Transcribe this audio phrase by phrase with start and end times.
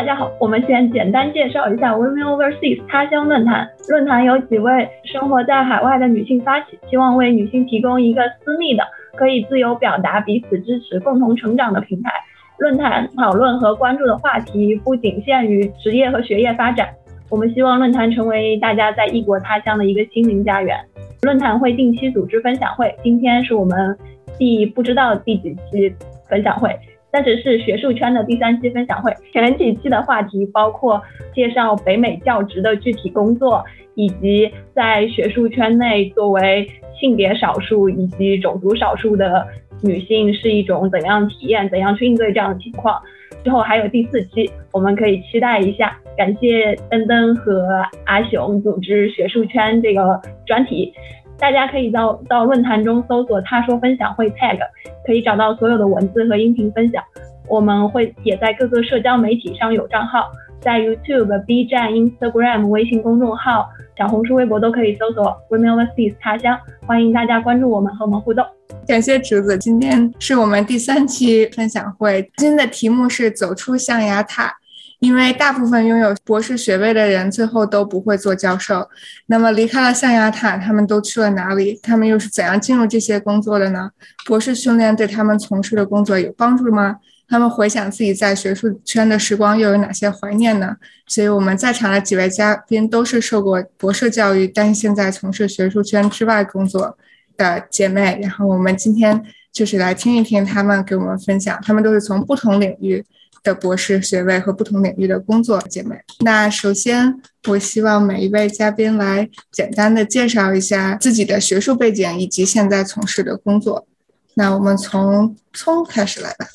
[0.00, 3.68] 大家好，我们先简单介绍一下 Women Overseas 他乡论坛。
[3.90, 8.82] 论坛由几位生活在海外的女性发起，希望为女性提供一个私密的、
[9.14, 12.10] 可以自由表达、彼此支持、共同成长的平台。
[12.56, 16.88] 论坛讨论和关注的话题不仅限于职业和学业发展，
[17.28, 20.78] 我们希望论坛成为大家在异国他乡的一个心灵家园。
[21.20, 23.94] 论坛会定期组织分享会，今天是我们
[24.38, 25.94] 第不知道第几期
[26.26, 26.74] 分享会。
[27.12, 31.02] 但是是学术圈的第三期分享会，前几期的话题包括
[31.34, 33.64] 介绍北美教职的具体工作，
[33.94, 36.68] 以及在学术圈内作为
[36.98, 39.46] 性别少数以及种族少数的
[39.82, 43.00] 女性是一种怎样体验，怎样去应对这样的情况。
[43.42, 45.96] 之后还有第四期，我们可以期待一下。
[46.16, 47.66] 感谢登登和
[48.04, 50.92] 阿雄组织学术圈这个专题。
[51.40, 54.58] 大家可以到到论坛中搜索“他说分享会 ”tag，
[55.06, 57.02] 可以找到所有的文字和音频分享。
[57.48, 66.58] 我们会也在各个社交媒体上有账号，在 YouTube、B 站、Instagram、微信公众号、小红书、微博都可以搜索 “Women Overseas 他乡”。
[66.86, 68.44] 欢迎大家关注我们和我们互动。
[68.86, 74.54] 感谢竹子，今天是我们第三期分享会，今天的题目是“走出象牙塔”。
[75.00, 78.88] 因为大部分拥有博士学位的人最后都不会做教授，
[79.26, 81.80] 那么离开了象牙塔，他们都去了哪里？
[81.82, 83.90] 他们又是怎样进入这些工作的呢？
[84.26, 86.96] 博士训练对他们从事的工作有帮助吗？
[87.26, 90.76] 他们回想自己在学术圈的时光又有哪些怀念呢？
[91.06, 96.98] 所以我们在场的几位嘉宾都是受过博士教育，但是现在从事学术圈之外工作
[97.38, 98.18] 的姐妹。
[98.20, 103.02] 然后我们今天就是来听一听他们给我们分享，他们都是从不同领域。
[103.42, 105.96] 的博士学位和不同领域的工作，姐妹。
[106.20, 113.86] 那首先，我希望每一位嘉宾来简单的介绍一下自己的学术背景以及现在从事的工作。
[114.34, 116.46] 那我们从聪开始来吧。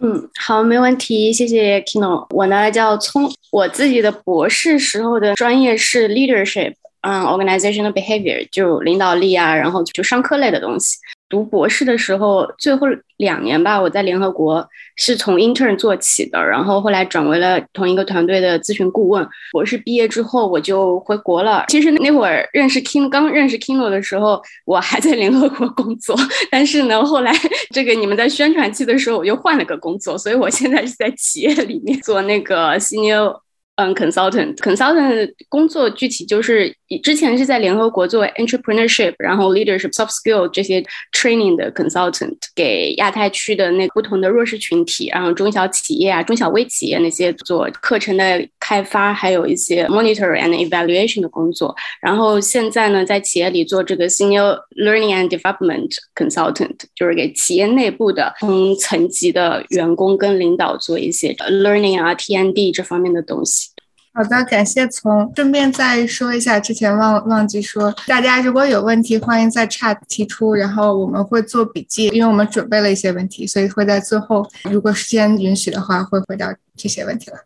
[0.00, 2.26] 嗯，好，没问题，谢谢 Kino。
[2.30, 10.96] 我呢叫聪，我自己的博士时候的专业是 leadership，嗯，organizational behavior，就领导力啊，然后就商科类的东西。
[11.34, 12.86] 读博士的时候，最后
[13.16, 14.64] 两年吧，我在联合国
[14.94, 19.28] 是从 intern 做起的，然后后来转为了同一个团队的咨询顾问。
[19.50, 21.64] 博士毕业之后，我就回国了。
[21.66, 26.16] 其实那会儿认识 Kin，刚认识 Kino 的时候，我还在联合国工作。
[26.52, 27.32] 但是呢，后来
[27.74, 33.40] 这个你们在宣传期的时候，我又换了个工作，所以我现在是在企业里面做那个 senior。
[33.76, 40.80] 嗯，consultant，consultant 工作具体就是之前是在联合国做 entrepreneurship，然后 leadership soft skill 这些
[41.12, 51.76] training 的 consultant，给亚太区的那不同的弱势群体，然后中小企业啊、中小微企业那些做课程的开发，还有一些 monitor and evaluation 的工作。
[52.00, 63.68] 然后现在呢，在企业里做这个 senior learning and development consultant，就是给企业内部的同层级的员工跟领导做一些 learning 啊、T N D 这方面的东西。
[64.14, 65.30] 好的，感谢从。
[65.36, 77.36] 顺便再说一下，之前忘忘记说，大家如果有问题，欢迎在 chat 提出，然后我们会做笔记，因为我们准备了一些问题，所以会在最后，如果时间允许的话，会回答这些问题了。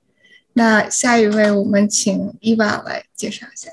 [0.55, 3.71] 那下一位，我们请伊娃来介绍一下。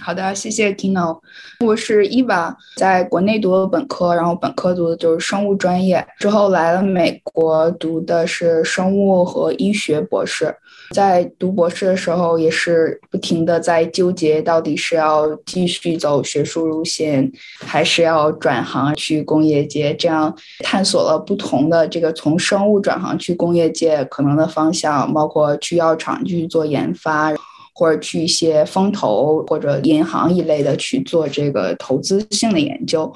[0.00, 1.20] 好的，谢谢 Kino。
[1.60, 10.56] 我是伊娃，在国内读的本科，然后本科读的就是生物专业，之后来了美国读的是生物和医学博士。
[10.92, 19.94] 在读博士的时候，也是不停的在纠结，到底是要继续走学术路线，还是要转行去工业界。
[19.94, 27.34] 这样探索了不同的这个从生物转行去工业界可能的方向，包括去药厂去做研发。
[27.74, 33.10] 或者去一些风投或者银行一类的去做这个投资性的研究，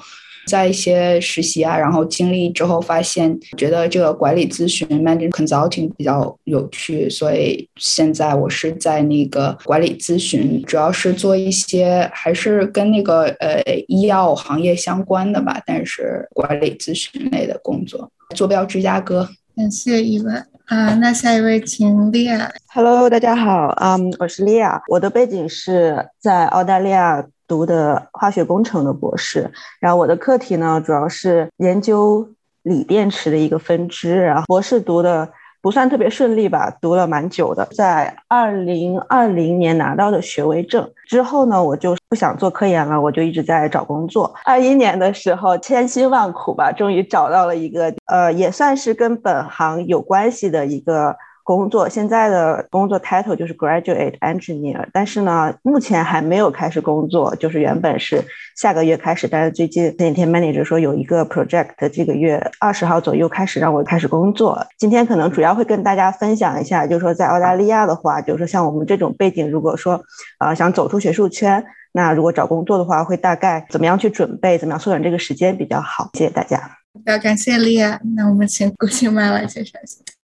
[0.47, 19.27] 在一些实习啊，然后经历之后发现，觉得这个管理咨询 （management consulting） 比较有趣，所以现在我是在那个管理咨询，主要是做一些还是跟那个呃医药行业相关的吧，但是管理咨询类的工作，坐标芝加哥。
[19.55, 20.47] 感谢伊文。
[20.67, 22.51] 啊，那下一位请利亚。
[22.73, 32.27] Hello，大家好，嗯，我是利亚，我的背景是在澳大利亚读的化学工程的博士，然后我的课题呢主要是研究
[32.63, 35.29] 锂电池的一个分支，然后博士读的。
[35.59, 44.33] 不算特别顺利吧，读了蛮久的，在二零二零年拿到的学位证之后呢，我就不想做科研了，我就一直在找工作。
[44.45, 51.13] 二一年的时候，千辛万苦吧，终于找到了一个呃，也算是跟本行有关系的一个
[51.47, 58.21] 工作，现在的工作 title 就是 graduate engineer，但是呢，目前还没有开始工作，就是原本是
[58.57, 64.61] 下个月开始，但是最近前几天 manager 说有一个 project，这个月二十号左右开始让我开始工作。
[64.77, 70.03] 今天可能主要会跟大家分享一下，就是说在澳大利亚的话，就是说像我们这种背景，如果说
[70.39, 76.09] 呃想走出学术圈，那如果找工作的话，会大概怎么样去准备，怎么样缩短这个时间比较好？
[76.15, 76.59] 谢谢大家。
[77.05, 80.16] 要感谢莉亚，那我们请顾青妈来介绍一下。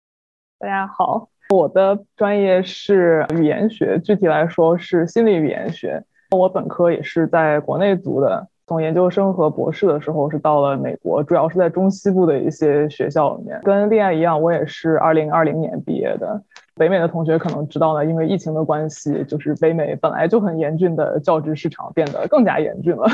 [0.63, 6.01] 大家好，我的专业是语言学，具体来说是心理语言学。
[6.31, 13.61] 我本科也是在国内读的，从研究生和博士的时候是到了美国，主要是在中西部的一些学校里面。
[13.65, 16.41] 跟恋爱一样，我也是二零二零年毕业的。
[16.77, 23.07] 北美的同学可能知道呢，因为疫情的关系，就是北美本来就很严峻的教职市场变得更加严峻了。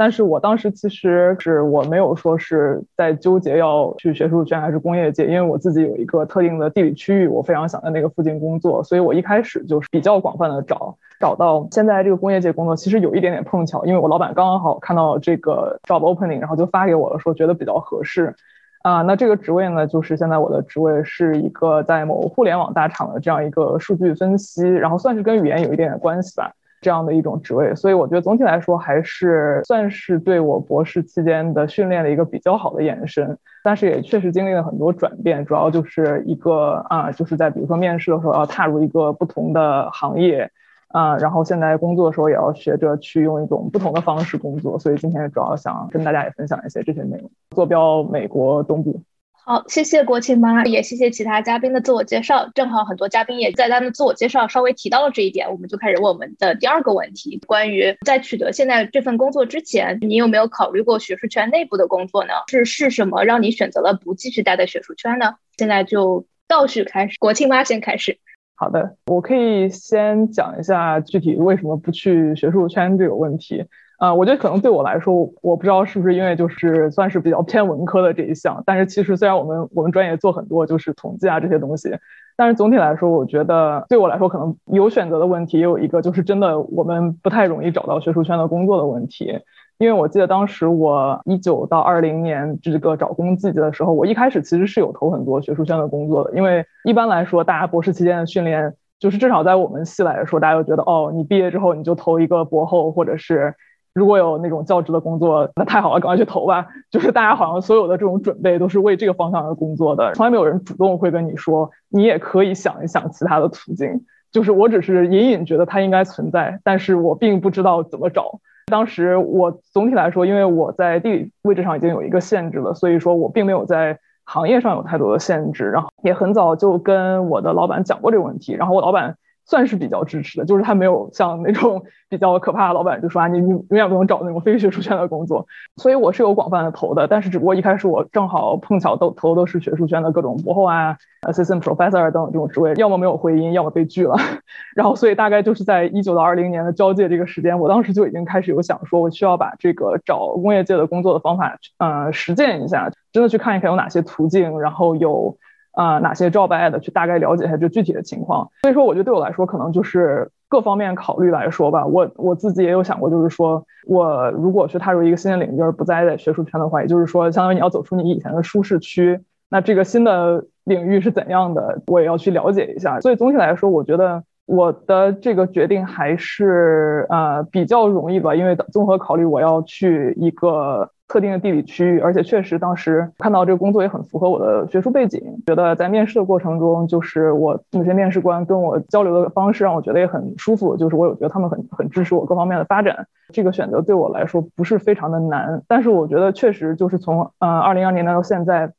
[0.00, 18.34] 但是我当时其实是我没有说是在纠结要去学术圈还是工业界，因为我自己有一个特定的地理区域，我非常想在那个附近工作，所以我一开始就是比较广泛的找，找到现在这个工业界工作，其实有一点点碰巧，因为我老板刚刚好看到这个 job opening，然后就发给我了，说觉得比较合适。
[18.82, 27.74] 啊，那这个职位呢，就是现在我的职位是一个在某互联网大厂的这样一个数据分析，然后算是跟语言有一点点关系吧，这样的一种职位。
[27.74, 40.50] 所以我觉得总体来说还是算是对我博士期间的训练的一个比较好的延伸，但是也确实经历了很多转变，主要就是一个啊，就是在比如说面试的时候要踏入一个不同的行业。
[40.92, 47.30] 啊，然后现在工作的时候也要学着去用一种不同的方式工作，所以今天主要想跟大家也分享一些这些内容。
[47.50, 49.00] 坐标美国东部。
[49.44, 52.48] 好，谢谢国庆妈，也谢谢其他嘉宾的自我介绍。
[52.54, 62.32] 正好很多嘉宾也在他们自我介绍稍微提到了这一点，我们就开始问我们的第二个问题：关于在取得现在这份工作之前，你有没有考虑过学术圈内部的工作呢？
[62.48, 65.34] 是是什么让你选择了不继续待在学术圈呢？
[65.56, 68.18] 现在就倒序开始，国庆妈先开始。
[68.54, 73.64] 好的，我可以先讲一下具体为什么不去学术圈这个问题。
[74.00, 81.90] 啊，我觉得可能对我来说，我不知道是不是因为就是算是比较偏文科的这一项，但是其实虽然我们我们专业做很多就是统计啊这些东西，
[82.34, 89.38] 但是总体来说，我觉得对我来说可能有选择的问题，也有一个就是真的我们不太容易找到学术圈的工作的问题。
[89.76, 96.34] 因为我记得当时我一九到二零年这个找工季节的时候，我一开始其实是有投很多学术圈的工作的。
[96.34, 103.54] 因为一般来说，大家博士期间的训练，就是至少在我们系来说，大家都觉得哦，你毕业之后你就投一个博后，或者是
[103.92, 106.66] 如果有那种教职的工作，那太好了，赶快去投吧。
[106.90, 114.00] 就是大家好像所有的这种准备都是为这个方向而工作的，从来没有人主动会跟你说，你也可以想一想其他的途径。
[114.32, 118.38] 就是我只是隐隐觉得它应该存在，但是我并不知道怎么找。
[118.66, 125.68] 当时我总体来说，因为我在地理位置上已经有一个限制了，所以说我并没有在行业上有太多的限制。
[125.72, 135.46] 然后也很早就跟我的老板讲过这个问题，然后我老板算是比较支持的，就是他没有像那种 比较可怕的老板就说啊，你你永远不能找那种非学术圈的工作。
[135.76, 140.96] 所以我是有广泛的投的，但是只不过一开始我正好碰巧都投的是学术圈的各种博后啊。
[141.20, 144.16] Assistant Professor 等等这种职位，要么没有回音，要么被拒了。
[144.74, 155.36] 然后，所以大概就是在一九到二零年的交界这个时间，我当时就已经开始有想说，我需要把这个找工业界的工作的方法，呃，实践一下，真的去看一看有哪些途径，然后有
[155.80, 158.50] 啊哪些 job ad 去大概了解一下这具体的情况。
[158.62, 169.20] 所以说，我觉得对我来说，可能就是各方面考虑来说吧，我我自己也有想过，就是说我如果去踏入一个新的领域，而不再在学术圈的话，也就是说，相当于你要走出你以前的舒适区。
[169.48, 173.00] 那这个新的领域是怎样的，我也要去了解一下。
[173.00, 193.06] 所以总体来说，我觉得我的这个决定还是呃比较容易吧，因为综合考虑我要去一个特定的地理区域，而且确实当时看到这个工作也很符合我的学术背景，觉得在面试的过程中，就是我那些面试官跟我交流的方式让我觉得也很舒服，就是我有觉得他们很很支持我各方面的发展。
[193.32, 198.72] 这个选择对我来说不是非常的难，但是我觉得确实就是从呃二零二零年到现在。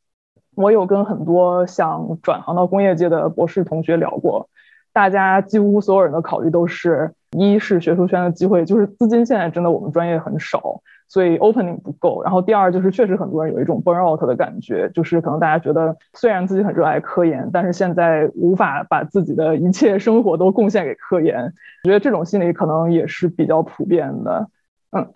[0.53, 4.49] 我有跟很多想转行到工业界的博士同学聊过，
[4.93, 24.47] 大家几乎所有人的考虑都是：一是学术圈的机会，就是资金现在真的我们专业很少，所以 opening 不够；然后第二就是确实很多人有一种 burn out 的感觉，就是可能大家觉得虽然自己很热爱科研，但是现在无法把自己的一切生活都贡献给科研，我觉得这种心理可能也是比较普遍的。
[24.91, 25.13] 嗯。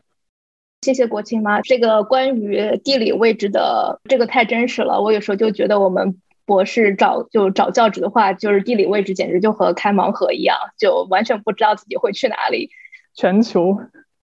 [0.82, 5.01] 谢谢国庆妈，这个关于地理位置的这个太真实了。
[5.01, 6.15] 我有时候就觉得我们
[6.46, 12.70] 博士找就找教职的话，就是地理位置简直就和开盲盒一样，就完全不知道自己会去哪里。
[13.16, 13.78] 全球，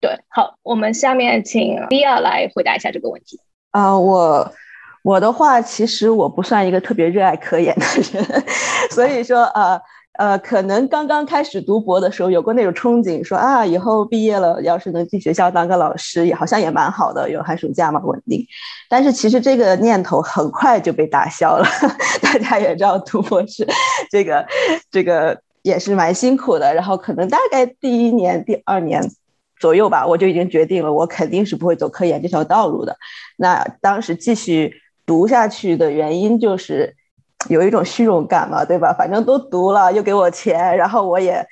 [0.01, 3.39] 对，好，我们下面请利亚来回答一下这个问题。
[3.71, 4.53] 啊，我
[5.03, 8.43] 我的话，其实我不算一个特别热爱科研的人，
[8.91, 9.79] 所以说呃
[10.13, 18.45] 呃，可能刚刚开始读博的时候有过那种憧憬，说啊，以后毕业了，要是能进学校当个老师，也好像也蛮好的，有寒暑假嘛，稳定。
[18.87, 21.65] 但是其实这个念头很快就被打消了。
[22.21, 23.67] 大家也知道，读博士
[24.11, 24.45] 这个
[24.91, 26.73] 这个也是蛮辛苦的。
[26.73, 29.01] 然后可能大概第一年、第二年。
[29.59, 32.97] 左右吧，我就已经决定了，我肯定是不会走科研这条道路的。
[33.37, 34.73] 那当时继续
[35.05, 36.97] 读下去的原因就是
[37.49, 38.93] 有一种虚荣感嘛，对吧？
[38.97, 41.45] 反正都读了，又给我钱，然后我也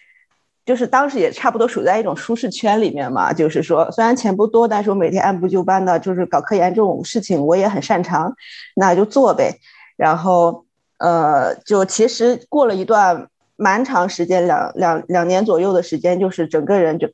[0.66, 3.34] 就是当时也差不多处在一种舒适圈里面嘛。
[3.34, 8.34] 就是说，虽然钱不多，但是我每天按部就班的，就是搞科研这种事情我也很擅长，
[8.76, 9.60] 那就做呗。
[9.98, 10.66] 然后
[11.00, 17.10] 呃，就其实过了一段蛮长时间，两两两年左右的时间，就是整个人就。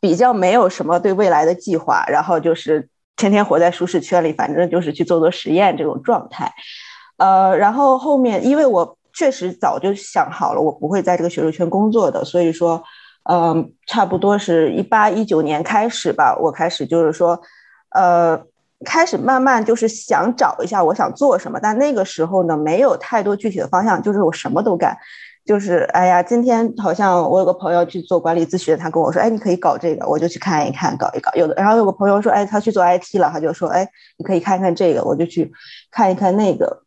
[0.00, 6.52] 比较没有什么对未来的计划，然后就是天天活在舒适圈里，反正就是去做做实验这种状态。
[7.16, 12.82] 呃，然后后面因为我确实早就想好了，我不会在这个学术圈工作的，所以说，
[13.30, 17.40] 嗯，差不多是一八一九年开始吧，我开始就是说，
[17.90, 18.40] 呃，
[18.84, 24.96] 开始慢慢就是想找一下我想做什么，但那个时候呢，没有太多具体的方向，就是我什么都干。
[25.46, 31.30] 就是哎呀，今天好像我有个朋友去做管理咨询，他跟我说，哎，你可以搞这个，我就去看一看，搞一搞。
[31.34, 35.52] 有的，然后有个朋友说，哎，他去做 IT 了，他就说，哎，你可以看看这个，我就去
[35.90, 36.83] 看一看那个。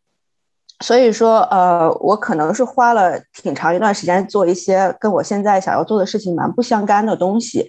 [0.84, 7.68] 所以说，呃，我可能是花了挺长一段时间做一些跟我现在想要做的事情蛮不相干的东西，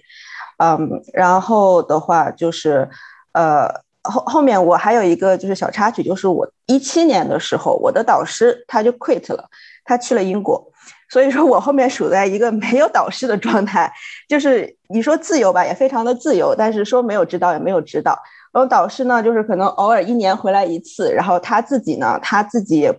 [0.58, 2.88] 嗯，然后的话就是，
[3.32, 3.66] 呃，
[4.02, 9.48] 后后面我还有一个就是小插曲，就是我一七年的时候，我的导师他就 quit 了，
[9.84, 10.70] 他去了英国。
[11.12, 13.92] 所以说我后面处在一个没有导师的状态，
[14.28, 18.16] 就是你说自由吧，也非常的自由，但是说没有指导也没有指导。
[18.52, 22.92] 然后导师呢，就是可能偶尔一年回来一次，然后他自己呢，他自己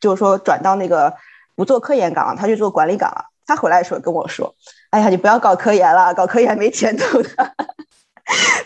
[0.00, 1.12] 就是说转到那个
[1.54, 3.12] 不做科研岗，他去做管理岗。
[3.46, 4.54] 他回来的时候跟我说
[4.90, 7.30] ：“哎呀，你不要搞科研了，搞科研没前途的。”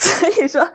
[0.01, 0.67] 所以说，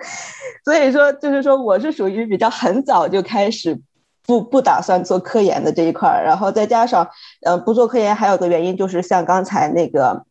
[0.63, 3.79] 所以说就是说我是属于比较很早就开始。
[4.27, 7.07] 不不打算做科研的这一块儿，然后再加上，
[7.43, 10.25] 呃，不做科研还有个原因就是像刚才那个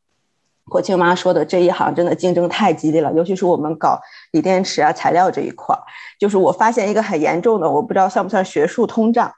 [0.69, 4.01] 国庆妈说的，这一行真的竞争太激烈了，尤其是我们搞
[4.33, 5.83] 锂电池啊材料这一块儿，
[6.19, 9.33] 就是我发现一个很严重的，我不知道算不算学术通胀，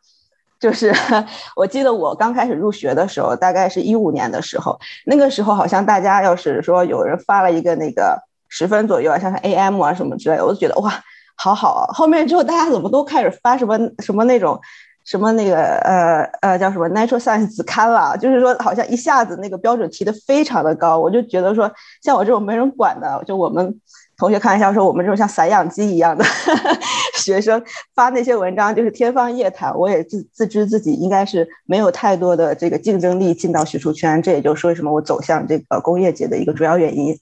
[0.61, 0.95] 就是
[1.57, 8.19] 我记得我刚开始入学的时候，大概是一五年的时候，那个时候好像大家要是说有人发了一个那个
[8.49, 10.93] 十分左右啊，像是 AM 啊什么之类的，我就觉得哇。
[11.39, 14.59] 好好啊，后面之后大家怎么都开始发什么什么那种
[15.07, 21.73] 什么那个呃呃叫什么 Natural Science 子刊了，就是说好像一下子那个标准提的非常的高，我就觉得说
[22.03, 23.81] 像我这种没人管的，就我们
[24.17, 26.25] 同学开玩笑说我们这种像散养鸡一样的
[27.23, 27.63] 学生
[27.95, 37.17] 发那些文章就是天方夜谭，我也自自知自己应该是没有太多的这个竞争力进到学术圈，这也就是为什么我走向这个工业界的一个主要原因，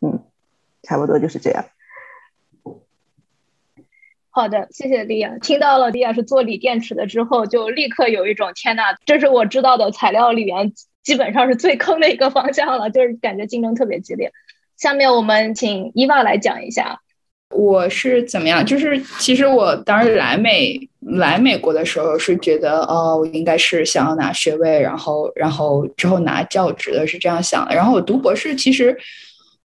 [0.00, 0.18] 嗯，
[0.82, 1.62] 差不多就是这样。
[4.38, 5.36] 好的，谢谢莉亚。
[5.42, 14.30] 听到了莉亚是做锂电池的之后，就立刻有一种天呐，这是我知道的材料里面基本上是最坑的一个方向了，就是感觉竞争特别激烈。
[14.76, 17.00] 下面我们请伊娃来讲一下，
[17.50, 18.64] 我是怎么样？
[18.64, 27.74] 就是其实我当时来美来美国的时候是觉得，哦，我应该是想要拿学位，然后然后之后拿教职的，是这样想的。
[27.74, 28.96] 然后我读博士其实。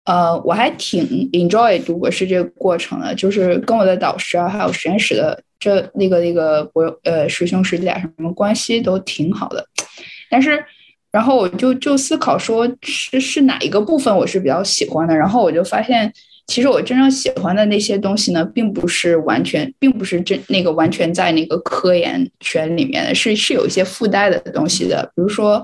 [0.03, 9.63] 呃，我还挺 enjoy 读博士这个过程的，就是跟我的导师啊，还有实验室的这那个那个博呃师兄师姐什么关系都挺好的。
[10.29, 10.65] 但是，
[11.11, 15.15] 然后我就就思考说，是是哪一个部分我是比较喜欢的？
[15.15, 16.11] 然后我就发现，
[16.47, 25.63] 其实我真正喜欢的那些东西呢，并不是完全，并不是真那个完全在那个科研圈里面的，是是有一些附带的东西的，比如说。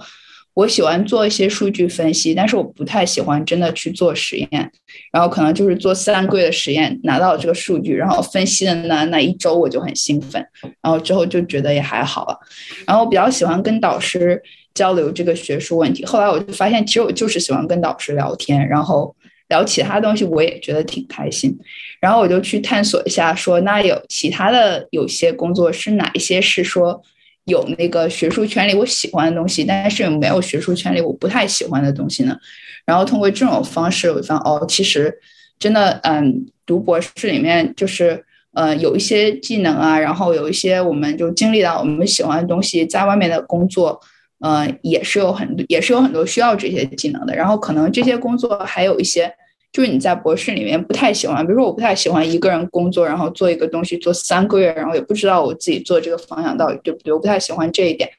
[0.57, 4.71] 我喜欢做一些数据分析，但是我不太喜欢真的去做实验，
[5.11, 10.43] 然后可能就是做三个月的实验，拿到这个数据，然后分析的那那一周我就很兴奋，
[10.81, 12.39] 然后之后就觉得也还好了。
[12.87, 14.41] 然后我比较喜欢跟导师
[14.73, 19.15] 交流这个学术问题，后来我就发现，其实我就是喜欢跟导师聊天，然后
[19.49, 21.55] 聊其他东西，我也觉得挺开心。
[22.01, 27.03] 然后我就去探索一下，说那有其他的有些工作是哪一些是说。
[27.47, 32.37] 有那个学术圈里我喜欢的东西，但是没有学术圈里我不太喜欢的东西呢。
[32.85, 35.13] 然后通过这种方式，我发现哦，其实
[35.57, 38.23] 真的，嗯，读博士里面就是
[38.53, 43.99] 呃有一些技能啊，然后有一些我们就经历到我们喜欢的东西，在外面的工作，
[44.39, 47.35] 呃，也是有很多也是有很多需要这些技能的。
[47.35, 49.33] 然后可能这些工作还有一些
[49.71, 58.09] 就是你在博士里面不太喜欢，比如说我不太喜欢一个人工作，然后做一个东西做三个月，然后也不知道我自己做这个方向到底对不对，我不太喜欢这一点。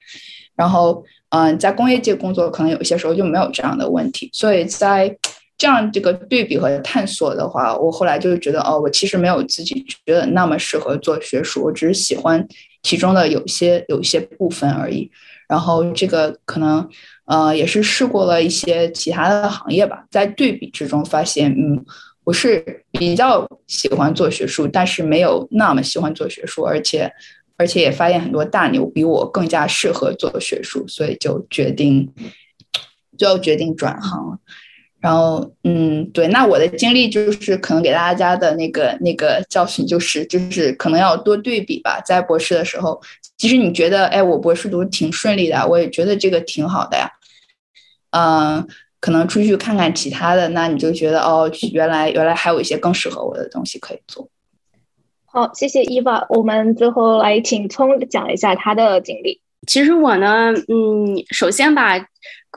[0.55, 5.17] 然后，嗯，在工业界工作可能有些时候就没有这样的问题，所以在
[5.57, 12.47] 这样这个对比和探索的话，我后来就觉得，哦，我其实没有自己觉得那么适合做学术，我只是喜欢
[12.83, 15.11] 其中的有些有些部分而已。
[15.49, 16.89] 然后这个可能。
[17.29, 21.85] 呃，也是试过了一些其他的行业吧，在对比之中发现，嗯，
[22.25, 27.13] 我是比较喜欢做学术，但是没有那么喜欢做学术，而且，
[27.59, 32.11] 而且也发现很多大牛比我更加适合做学术，所以就决定，
[33.19, 34.41] 就决定转行。
[34.99, 43.01] 然后，嗯，对，那我的经历就是可能给大家的那个那个教训就是，就是可能要多对比吧，在博士的时候，
[43.37, 47.09] 其实你觉得，哎，我博士读挺顺利的，我也觉得这个挺好的呀。
[48.11, 48.67] 嗯，
[49.01, 54.29] 可能出去看看其他的，那你就觉得哦，原来原来还有一些更适合我的东西可以做。
[55.27, 56.27] 好，谢谢伊娃。
[56.31, 59.41] 我们最后来请聪讲一下他的经历。
[59.67, 61.95] 其实我呢，嗯，首先吧，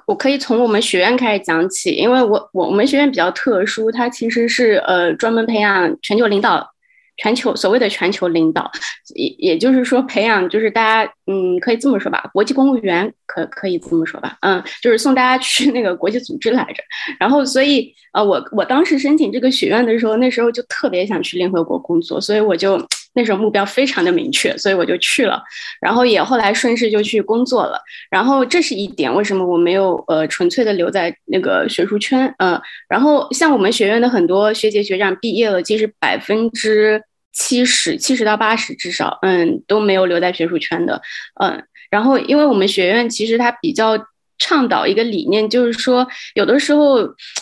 [0.08, 6.72] 我可以从我们学院开始讲起，因为我我们学院比较特殊，它其实是呃专门培养全球领导。
[7.18, 8.72] 全球所谓的全球领导，
[9.15, 16.84] 也也就是说培养，就是大家，嗯，可以这么说吧，国际公务员可可以这么说吧，嗯，就是送大家去那个国际组织来着。
[17.20, 22.77] 然后，所以，呃，我我当时申请这个学院的时候，那时候就特别想去联合国工作，所以我就
[23.13, 25.41] 那时候目标非常的明确，所以我就去了。
[25.82, 27.80] 然后也后来顺势就去工作了。
[28.10, 32.34] 然后这是一点，为什么我没有呃纯粹的留在那个学术圈？
[32.38, 37.01] 嗯，然后像我们学院的很多学姐学长毕业了，其实百分之
[37.34, 41.01] 七十七十到八十，至少嗯都没有留在学术圈的，
[41.41, 43.98] 嗯，然后因为我们学院其实它比较
[44.38, 46.98] 倡导一个理念，就是说有的时候，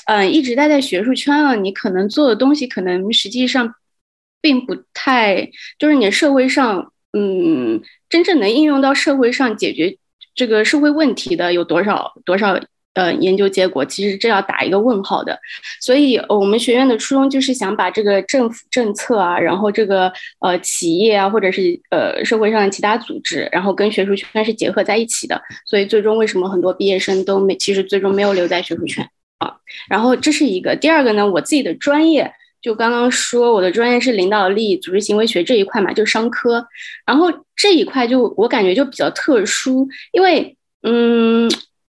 [0.06, 3.74] 嗯，一直待在学术圈了，你可能做的东西可能实际上
[4.41, 9.98] 并不太，就是你社会上嗯真正能应用到社会上解决
[10.36, 12.60] 这个社会问题的有多少多少。
[12.96, 15.39] 呃，研究结果其实这要打一个问号的，
[15.79, 25.39] 所以我们学院的初衷就是想把这个政府政策啊，然后这个呃企业啊，或者是呃社会上的其他组织，然后跟学术圈是结合在一起的。
[25.65, 29.56] 所以最终为什么很多毕业生都没，其实最终没有留在学术圈啊？
[29.88, 36.67] 然后这是一个，第二个呢，我自己的专业就刚刚说我的专业是领导力、组织行为学这一块嘛，就商科，
[37.06, 41.50] 然后这一块就我感觉就比较特殊，因为嗯。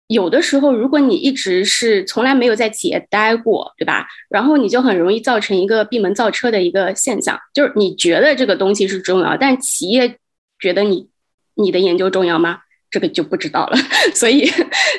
[0.10, 4.08] 有的时候，如果你一直是从来没有在企业待过，对吧？
[4.30, 10.18] 然后你就很容易造成一个闭门造车的一个现象，就是你觉得这个东西是重要，但企业
[10.62, 11.10] 觉得你
[11.56, 12.60] 你的研究重要吗？
[12.90, 13.78] 这个就不知道了。
[14.16, 14.50] 所以，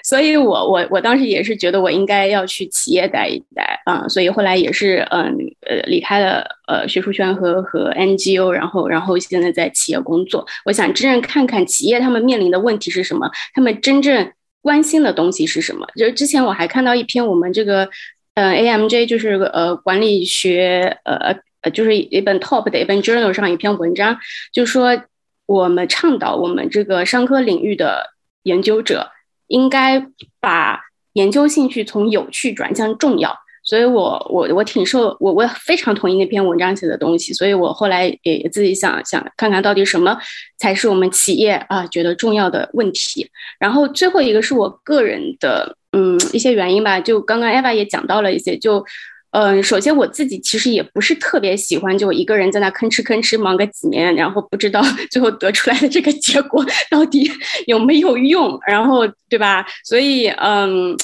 [0.05, 10.47] 所以我我我当时也是觉得我应该要去企业待一待啊，所以后来也是嗯呃离开了呃学术圈和和 NGO，然后然后现在在企业工作。
[10.65, 14.33] 我想真正看看企业他们面临的问题是什么，他们真正。
[14.61, 15.87] 关心的东西是什么？
[15.97, 17.89] 就是之前我还看到一篇我们这个，
[18.35, 24.19] 呃，AMJ 就是呃管理学，呃呃，就是一本 top 的一本 journal 上一篇文章，
[24.53, 25.01] 就说
[25.49, 28.11] 我们倡导我们这个商科领域的
[28.43, 29.11] 研究者
[29.47, 30.07] 应该
[30.41, 30.79] 把
[31.15, 33.35] 研究兴趣从有趣转向重要。
[33.65, 40.17] 所以，我我我挺受我我非常同意那篇文章写的东西，所以我后来也自己想想看看到底什么
[40.59, 43.31] 才是我们企业啊觉得重要的问题。
[43.59, 48.83] 然后最后一个是我个人的嗯一些原因吧，就刚刚 Eva 也讲到了一些，就
[49.31, 57.31] 嗯首先我自己其实也不是特别喜欢就一个人在那吭哧吭哧忙个几年，然后不知道 最后得出来的这个结果 到底
[57.67, 59.67] 有没有用，然后对吧？
[59.85, 60.97] 所以嗯。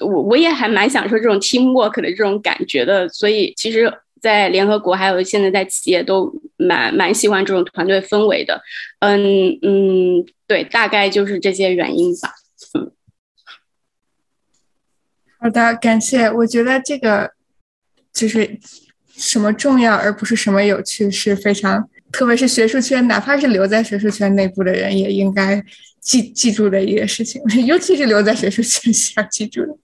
[0.00, 3.88] 我我也还蛮享受这种 teamwork 的这种感觉的，所以其实，
[4.20, 8.60] 在联合国还有现在在企业都蛮蛮喜欢这种团队氛围的。
[8.98, 12.32] 嗯嗯，对，大概就是这些原因吧。
[12.76, 12.90] 嗯，
[15.38, 16.28] 好的，感谢。
[16.30, 17.30] 我觉得这个
[18.14, 18.58] 就是
[19.16, 25.62] 什么重要，而不是什么有趣，是非常，特别是学术圈，哪怕是留在学术圈内部的人，也应该。
[26.04, 29.74] 记记住的一个事情， 尤其是留在学术圈需要记住的。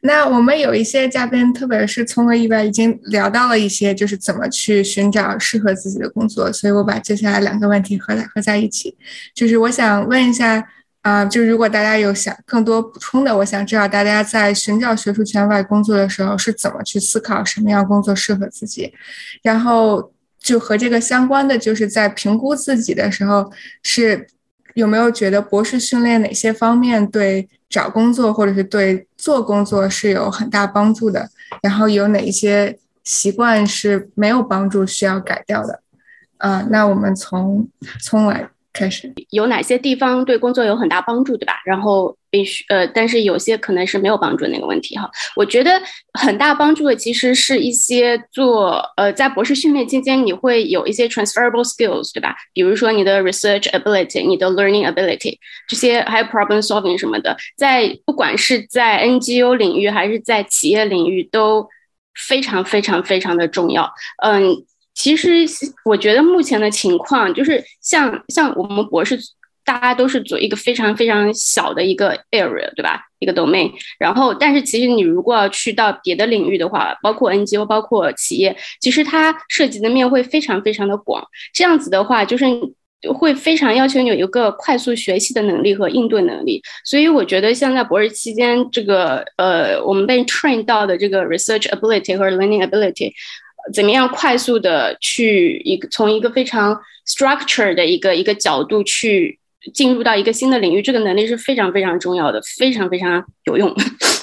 [0.00, 6.50] 那我们有一些嘉宾，特别是聪和意外，已经聊到了一些，就是怎么去寻找适合自己的工作。
[6.50, 8.96] 所以我把接下来两个问题合在合在一起，
[9.34, 10.66] 就是我想问一下，
[11.08, 18.92] 啊，就如果大家有想更多补充的，我想知道大家在寻找学术圈外工作的时候是怎么去思考什么样工作适合自己，
[19.42, 23.50] 然后就和这个相关的，就是在评估自己的时候
[23.82, 24.28] 是。
[24.74, 31.28] 有没有觉得博士训练哪些方面对找工作或者是对做工作是有很大帮助的？
[31.62, 35.82] 然后有哪一些习惯是没有帮助需要改掉的？
[36.36, 37.66] 啊，那我们从
[38.00, 38.48] 从来。
[38.72, 41.54] 开始有哪些地方对工作有很大帮助，对吧？
[41.64, 45.10] 然后必须呃，但是有些可能是没有帮助的那个问题哈。
[45.34, 45.80] 我觉得
[46.18, 52.36] 很大帮助的其实是一些做呃，在博士训练期间你会有一些 transferable skills，对吧？
[52.52, 61.66] 比如说你的 research ability、你的 learning ability 这些，还有 problem solving 什么的，在不管是在 NGO 领域还是在企业领域都
[62.14, 63.90] 非常非常非常的重要。
[64.22, 64.64] 嗯。
[64.98, 65.46] 其实
[65.84, 69.16] 我觉得目前的情况就是像像我们博士，
[69.64, 73.00] 大家都是做一个非常非常小的一个 area，对吧？
[73.20, 73.70] 一个 domain。
[74.00, 81.24] 然后，但是其实你如果要去到别的领域的话，包括 NGO，包括企业，其实它涉及的面会非常非常的广。
[81.54, 82.44] 这样子的话，就是
[83.14, 86.60] 会非常要求你有一个快速学习的能力和应对能力。
[86.84, 93.12] 所以我觉得像在博士期间，这个呃，我们被 train 到的这个 research ability 和 learning ability。
[93.72, 99.38] 怎么样快速的去一个从一个非常 structure 的一个一个角度去
[99.74, 103.74] 进入到一个新的领域，这个能力是非常非常重要的，非常非常有用，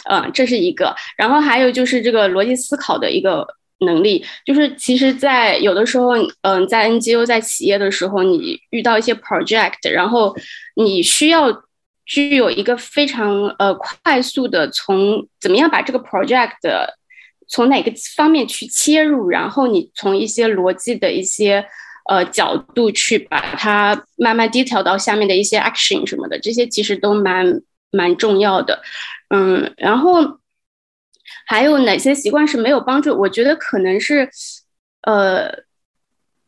[0.10, 0.96] 嗯， 这是一个。
[1.18, 3.46] 然后还有就是这个逻辑思考的一个
[3.80, 10.36] 能力，就是其实，在有的时候，嗯，在 NGO 在企业的时候，你遇到一些 project，然后
[10.76, 11.64] 你需要
[12.06, 16.52] 具有一个非常呃快速的从怎么样把这个 project。
[17.48, 21.66] 从哪个方面去切入，然后你从一些逻辑的一些
[22.10, 28.82] 呃角度去把它慢慢 detail 到下面的一些 action 什么的，这些其实都蛮蛮重要的。
[29.30, 30.40] 嗯，然后
[31.46, 33.18] 还有哪些习惯是没有帮助？
[33.20, 34.30] 我觉得可能是
[35.04, 35.64] 呃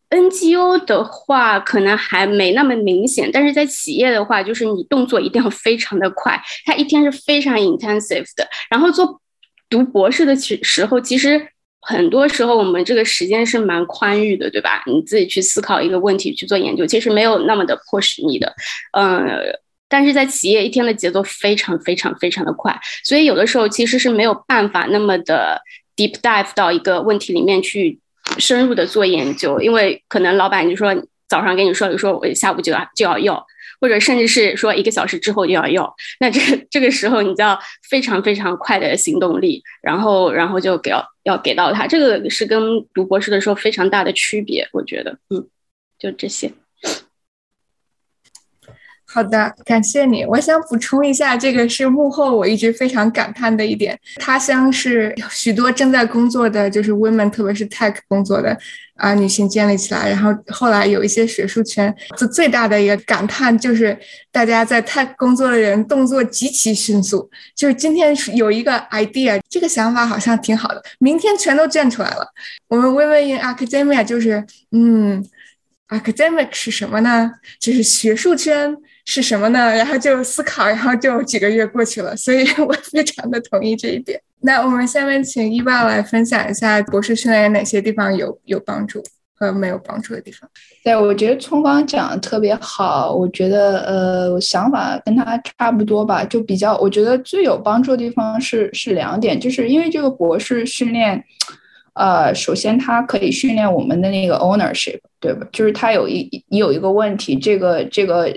[0.10, 9.22] NGO 的话可能还没那么明显，但是在企业的话，就是你动作一定要非常的快，它一天是非常 intensive 的，然后做。
[9.70, 11.48] 读博士的时时候，其实
[11.82, 14.84] 很多时候我们这个时间是蛮宽裕的，对吧？
[14.86, 18.54] 你自己去思考一个问题，去做研究，其实没有那么的迫使你的。
[18.92, 19.26] 嗯，
[19.90, 25.62] 但是在企业一天的节奏非常非常非常的快，所以有的时候其实是没有办法那么的
[25.96, 28.00] deep dive 到一个问题里面去
[28.38, 30.94] 深入的做研究，因为可能老板就说
[31.28, 33.46] 早上跟你说，说我下午就要就要要。
[33.80, 35.88] 或者甚至是说一个小时之后就要用，
[36.20, 37.60] 那这这个时候你就要
[37.90, 42.60] 非常非常快的行动力，然后然后就给要要给到他，这个是跟
[42.94, 45.48] 读博士的时候非常大的区别，我觉得，嗯，
[45.98, 46.52] 就这些。
[49.10, 50.26] 好的，感谢你。
[50.26, 53.98] 我想补充一下，这个是幕后我一直非常感叹的一点。
[54.18, 58.56] 他乡是许多正在工作的，就是 women，特别是 tech 工作的
[58.96, 60.10] 啊女性建立起来。
[60.10, 63.98] 然后后来有一些学术圈，最最大的一个感叹就是，
[64.30, 67.28] 大家在 tech 工作的人动作极其迅速。
[67.56, 72.28] 就是今天有一个 idea，这个想法好像挺好的，明天全都建出来了。
[72.68, 75.26] 我们 women in academia 就是，嗯
[75.88, 77.32] ，academic 是什么呢？
[77.58, 78.76] 就是学术圈。
[79.10, 79.74] 是什么呢？
[79.74, 84.22] 然后就思考，然后就几个月过去了，所以 我非常的同意这一点。
[84.42, 89.02] 那我们下面请伊爸来分享一下博士训练哪些地方有有帮助
[89.34, 90.48] 和没有帮助的地方。
[90.84, 101.24] 对，我觉得聪光讲的特别好，我觉得呃想法跟他差不多吧，就比较我觉得最有帮助的地方是是两点，就是因为这个博士训练，
[101.94, 105.48] 呃，首先它可以训练我们的那个 ownership，对吧？
[105.54, 108.30] 就是它有一有一个问题，这个这个。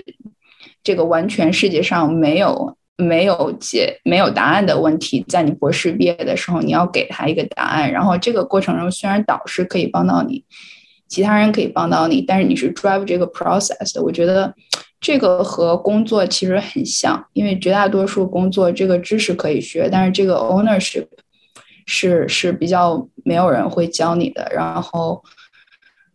[0.83, 7.91] 这个完全世界上没有没有解没有答案的问题，在你博士毕业的时候，你要给他一个答案。
[7.91, 10.43] 然后这个过程中，虽然导师可以帮到你，
[11.07, 14.03] 其他人可以帮到你，但是你是 drive 这个 process 的。
[14.03, 14.53] 我觉得
[14.99, 21.07] 这个和工作其实很像，因为绝大多数工作这个知识可以学，但是这个 ownership
[21.87, 24.51] 是是比较没有人会教你的。
[24.53, 25.23] 然后，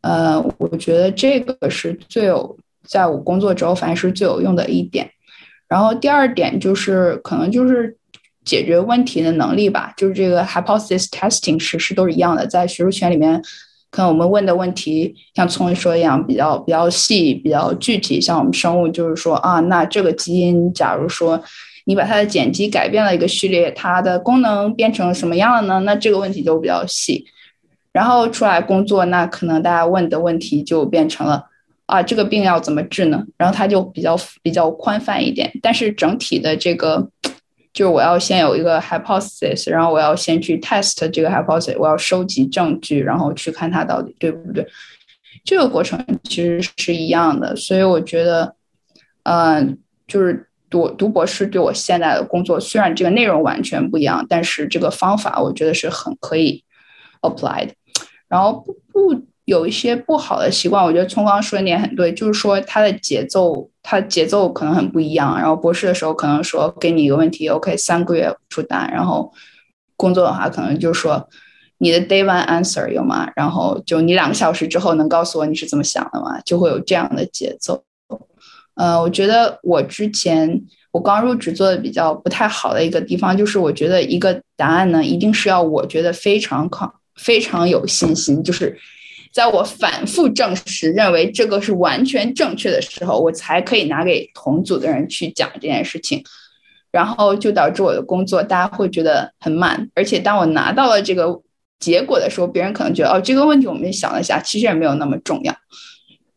[0.02, 2.56] 呃，我觉得这个是最有。
[2.86, 5.10] 在我工作之后，反正是最有用的一点。
[5.68, 7.96] 然后第二点就是，可能就是
[8.44, 9.92] 解决问题的能力吧。
[9.96, 12.46] 就是这个 hypothesis testing 实施都是一样的。
[12.46, 13.42] 在学术圈里面，
[13.90, 18.20] 可能我们问的问题像聪说一样，比较比较细、比较具体。
[18.20, 21.42] 像我们生物就是说啊，那这个基因，假如说
[21.86, 25.80] 你把它的碱基改变了一个序列，它的功能变成什么样了呢？
[25.80, 27.26] 那这个问题就比较细。
[27.90, 31.46] 然后出来工作，那可能大家问的问题就变成了。
[31.86, 33.24] 啊，这个病要怎么治呢？
[33.36, 37.08] 然后它就比较比较宽泛一点，但是整体的这个
[37.72, 44.66] 就是我要先有一个 hypothesis，然后我要先去 test 这个 hypothesis，我要收集证据，然后去看它到底对不对。
[45.44, 48.56] 这个过程其实是一样的，所以我觉得，
[49.22, 56.64] 嗯，就是读读博士对我现在的工作，虽然这个内容完全不一样，但是这个方法我觉得是很可以
[57.20, 57.74] apply 的。
[58.26, 65.38] 然后不不有一些不好的习惯，我觉得聪刚说的点很对，就是说它的节奏，它节奏可能很不一样。
[65.38, 69.32] 然后博士的时候可能说给你一个问题，OK，三个月出单，然后
[69.96, 71.28] 工作的话可能就是说
[71.78, 73.30] 你的 day one answer 有吗？
[73.36, 76.40] 然后就你两个小时之后能告诉我你是怎么想的吗？
[76.44, 77.84] 就会有这样的节奏。
[78.74, 88.76] 呃，我觉得我之前我刚入职做的比较不太好的一个地方，就是我觉得一个答案呢，一定是要我觉得非常靠非常有信心，就是
[89.36, 96.24] 在我反复证实认为这个是完全正确的时候，我才可以拿给同组的人去讲这件事情，
[96.90, 101.38] 然后就导致我的工作大家会觉得很慢，而且当我拿到了这个
[101.78, 105.54] 结果的时候，别人可能觉得哦这个问题我们想了一下，其实也没有那么重要。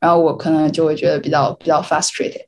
[0.01, 2.47] 然后我可能就会觉得比较比较 frustrated，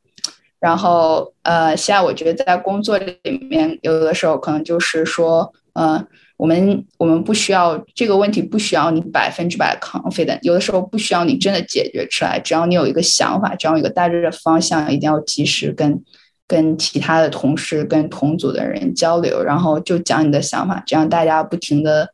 [0.59, 3.17] 然后呃，现在我觉得在工作里
[3.49, 6.05] 面，有的时候可能就是说，呃，
[6.41, 16.03] 我们我们不需要这个问题，不需要你百分之百 confident，有的时候不需要你真的解决出来，只要你有一个想法，只要有一个大致的方向，一定要及时跟
[16.47, 22.09] 跟其他的同事、跟同组的人交流，然后就讲你的想法，这样大家不停的。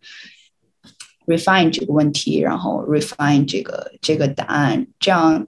[1.26, 5.46] refine 这个问题，然后 refine 这个这个答案，这样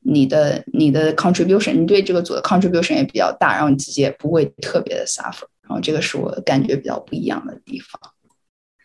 [0.00, 8.11] 你的你的 contribution，你对这个组的 contribution 也比较大，然后你自己也不会特别的 suffer，然后这个是我感觉比较不一样的地方。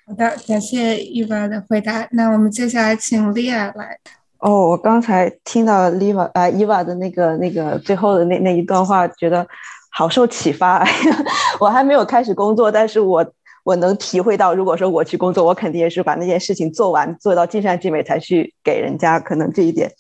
[0.08, 2.08] 好的，感谢伊娃的回答。
[2.12, 4.00] 那我们接下来请 Lia 来。
[4.38, 9.46] 哦，我刚才听到 Lia 啊伊娃的那个那个最后的那那一段话，觉得
[9.91, 10.88] 好受启发。
[11.60, 13.34] 我还没有开始工作，但是我。
[13.65, 19.20] 我能体会到，如果说我去工作，我肯定也是把那件事情做完，做到尽善尽美才去给人家。
[19.20, 19.91] 可能这一点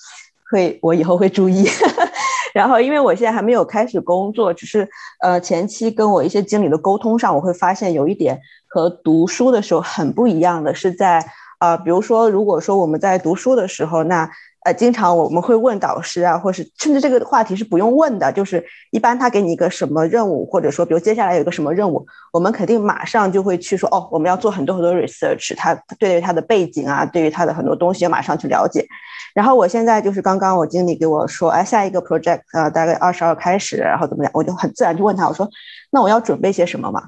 [0.49, 1.67] 会，我以后会注意。
[2.55, 4.87] 然后，因为我现在还没有开始工作，只是
[5.21, 11.25] 呃前期跟我一些经理的沟通上，我会发现有一点和读书的时候很不一样的是在
[11.59, 14.29] 啊，比如说，如果说我们在读书的时候，那。
[14.65, 28.85] 呃，经常我们会问导师啊，或是甚至这个话题是不用问的，就是一般他给你一个什么任务，或者说比如接下来有一个什么任务，我们肯定马上就会去说，哦，我们要做很多很多 research，他对于他的背景啊，对于他的很多东西要马上去了解。
[29.33, 35.49] 然后我现在就是刚刚我经理给我说，哎，下一个 project 呃大概二十号开始，然后怎么样，我就很自然就问他，我说，
[35.91, 37.03] 那我要准备些什么嘛？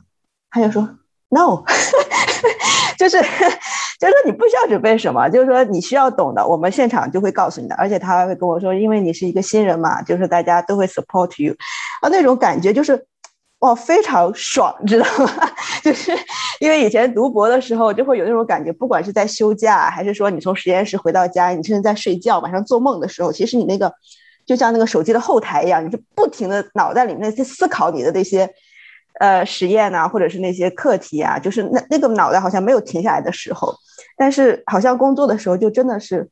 [0.49, 0.87] 他就说
[1.29, 1.63] ，no，
[2.97, 3.17] 就是。
[3.99, 7.75] 就是说你不需要准备什么，就是说你需要懂的，我们现场就会告诉你的。
[7.75, 11.53] 而且他会跟我说，因为你是一个新人嘛，就是大家都会 support you，
[11.99, 13.05] 啊，那种感觉就是，
[13.59, 15.51] 哇，非常爽，知道吗？
[15.83, 16.17] 就是
[16.61, 23.93] 因为以前读博的时候就会有那种感觉，不管是在休假，还是说你从实验室回到家，你甚至在睡觉、晚上做梦的时候，其实你那个
[24.45, 28.49] 就像那个手机的后台一样，你就不停的脑袋里面在思考你的那些。
[29.19, 33.75] 呃，实验呐，或者是那些课题啊，就是那那个脑袋好像没有停下来的时候，
[34.17, 36.25] 但是好像工作的时候就真的是，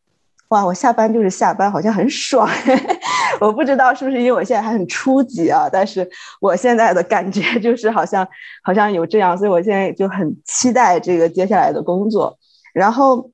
[0.48, 2.50] 哇，我下班就是下班，好像很爽。
[3.42, 8.26] 我不知道是不是因为我现在还很初级啊，但是我现在的感觉 就是好像
[8.64, 12.38] 好像有这样，所以我现在就很期待这个接下来的工作。
[12.74, 13.30] 然后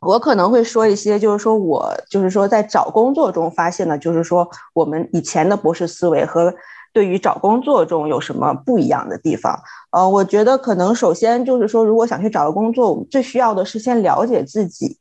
[0.00, 6.54] 我可能会说一些，就是说我就是说在找工作中发现的，就是说我们以前的博士思维和。
[6.92, 9.58] 对于找工作中有什么不一样的地方？
[9.90, 14.96] 呃，我觉得可能首先就是说，如果想去找个工作，我们最需要的是先了解自己。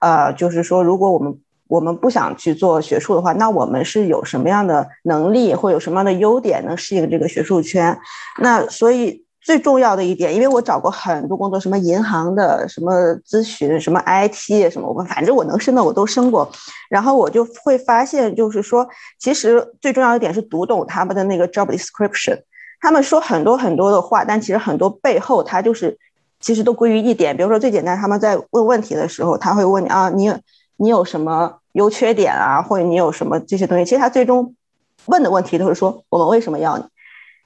[0.00, 7.98] 呃，就是说，如果我们我们不想去做学术的话，那我们是有什么样的能力或有什么样的优点能适应这个学术圈？
[8.40, 9.25] 那所以。
[9.46, 12.92] 最重要的一点，因为我找过很多工作，什么银行的，什么
[13.24, 16.50] 咨询，什么 IT，什么我反正我能升的我都升过，
[16.90, 18.84] 然后我就会发现，就是说，
[19.20, 22.36] 其实最重要一点是读懂他们的那个 job description。
[22.80, 25.96] 他们说很多很多的话，但其实很多背后他就是，
[26.40, 27.36] 其实都归于一点。
[27.36, 30.34] 比如说最简单，他们在问问题的时候，他会问你啊，你
[30.76, 33.84] 你有什么优缺点啊，或者你有什么这些东西。
[33.84, 34.56] 其实他最终
[35.04, 36.84] 问的问题都是说，我们为什么要你？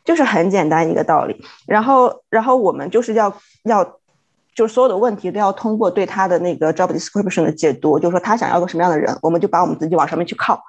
[0.05, 3.33] 就是很简单一个道理，然后，然后我们就是要
[3.65, 3.85] 要，
[4.55, 10.63] 就是所有的问题都要通过对他的那个 job description 的解读，就是说他想要个什么样的人，我们就把我们自己往上面去靠。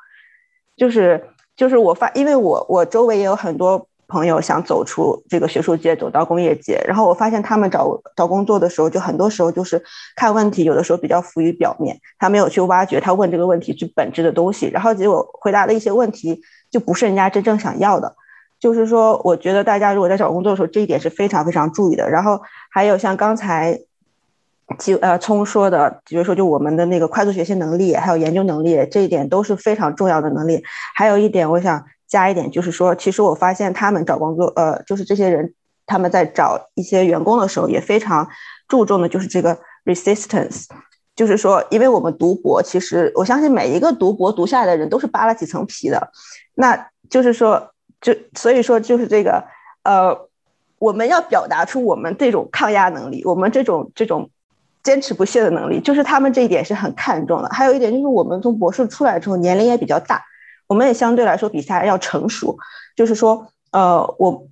[0.78, 9.82] 就是就是我发，因为我我周围也有很多朋友想走出这个学术界，走到工业界，然后我发现他们找找工作的时候，就很多时候就是
[10.16, 18.16] 看问题，有的时候比较浮于表面，他没有去挖掘他问这个问题最本质的东西，然后结果回答的一些问题就不是人家真正想要的。
[18.62, 22.08] 就是说，我觉得大家如果在找工作的时候，这一点是非常非常注意的。
[22.08, 23.78] 然后还有像刚才，
[24.78, 30.64] 就呃聪说的，比如说就我们的那个快速学习能力，还有研究能力，这一点都是非常重要的能力。
[30.96, 35.56] 还有一点，我想加一点，就是说，其实我发现他们找工作，呃，就是这些人
[35.88, 38.30] 他们在找一些员工的时候也非常
[38.68, 40.68] 注重的，就是这个 resistance，
[41.16, 46.12] 就是说，因为我们读博，其实我相信每一个读博读下来的人都是扒了几层皮的，
[46.54, 47.72] 那就是说，
[48.02, 49.44] 就所以说就是这个，
[49.84, 50.28] 呃，
[50.80, 54.30] 我们要表达出我们这种抗压能力，我们这种这种。
[54.84, 57.50] 坚持不懈的能力，就是他们这一点是很看重的。
[57.50, 60.24] 还有一点就是，我们从博士出来之后，年龄也比较大，
[60.66, 62.58] 我们也相对来说比他要成熟。
[62.96, 64.48] 就是说，呃，我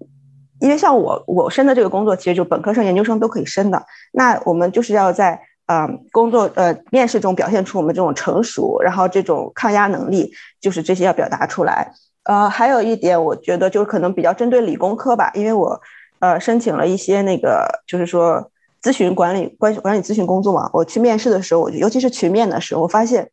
[0.59, 3.83] 因为像我我升的这个工作，其实就本科生、研究生都可以升的。
[4.11, 10.31] 那我们就是要在呃工作呃面试中表现出我们这种成熟，然后这种抗压能力，
[10.61, 11.91] 就是这些要表达出来。
[12.29, 15.81] 呃，还有一点，我觉得就是可能比较针对理工科吧，因为我
[16.19, 18.51] 呃申请了一些那个，就是说。
[18.81, 23.29] 咨询管理管管理咨询工作嘛，我去面试的时候，我尤其是群面的时候，我发现，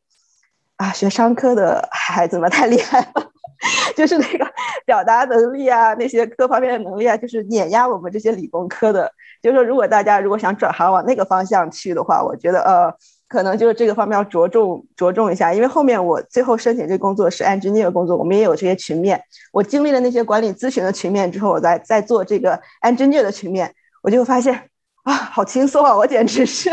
[0.75, 3.31] 啊，学商科的 孩子们太厉害了，
[3.95, 4.45] 就是那个
[4.85, 9.09] 表达能力啊，那些各方面的能力啊，就是碾压我们这些理工科的。
[9.41, 12.93] 就是说，如果大家如果想转行往那个方向去的话，我觉得呃，
[13.29, 24.71] 可能就是这个方面要着重着重一下，因为后面我最后申请这工作是 engineer 工作，我们也有这些群面，我经历了那些管理咨询的群面之后，我再再做这个 engineer 的群面，我就发现。
[25.07, 25.97] 啊，好轻松啊！
[25.97, 26.69] 我简直是，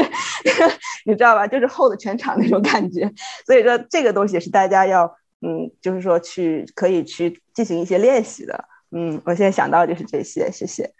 [1.05, 1.45] 你知道吧？
[1.45, 3.07] 就是 hold 全场那种感觉。
[3.45, 5.05] 所以说，这个东西是大家要，
[5.41, 8.65] 嗯，就是说去可以去进行一些练习的。
[8.89, 10.91] 嗯，我现在想到就是这些，谢谢。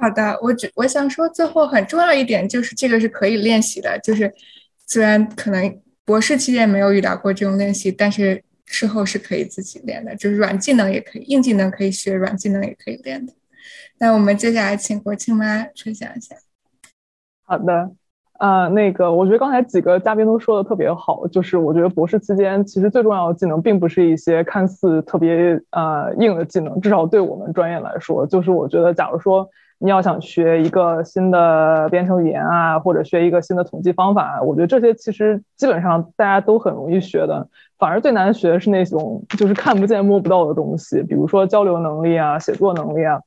[0.00, 3.98] 好的，我只我想说，最后很重要一点就是这个是可以练习的。
[3.98, 4.32] 就是
[4.86, 10.16] 虽然可能博士期间没有遇到过这种练习，但是事后是可以自己练的。
[10.16, 13.34] 就是软技能也可以，硬技能可以学，软技能也可以练的。
[13.98, 16.34] 那我们接下来请国庆妈分享一下。
[17.44, 17.90] 好的，
[18.38, 29.46] 呃，那个，我觉得刚才几个嘉宾都说的特别好，就是我觉得博士期间其实最重要的技能，并不是一些看似特别呃硬的技能，至少对我们专业来说，就是我觉得，假如说
[29.82, 43.20] 你要想学一个新的编程语言啊，或者学一个新的统计方法，我觉得这些其实基本上大家都很容易学的，反而最难学的是那种就是看不见摸不到的东西，比如说交流能力啊，写作能力啊。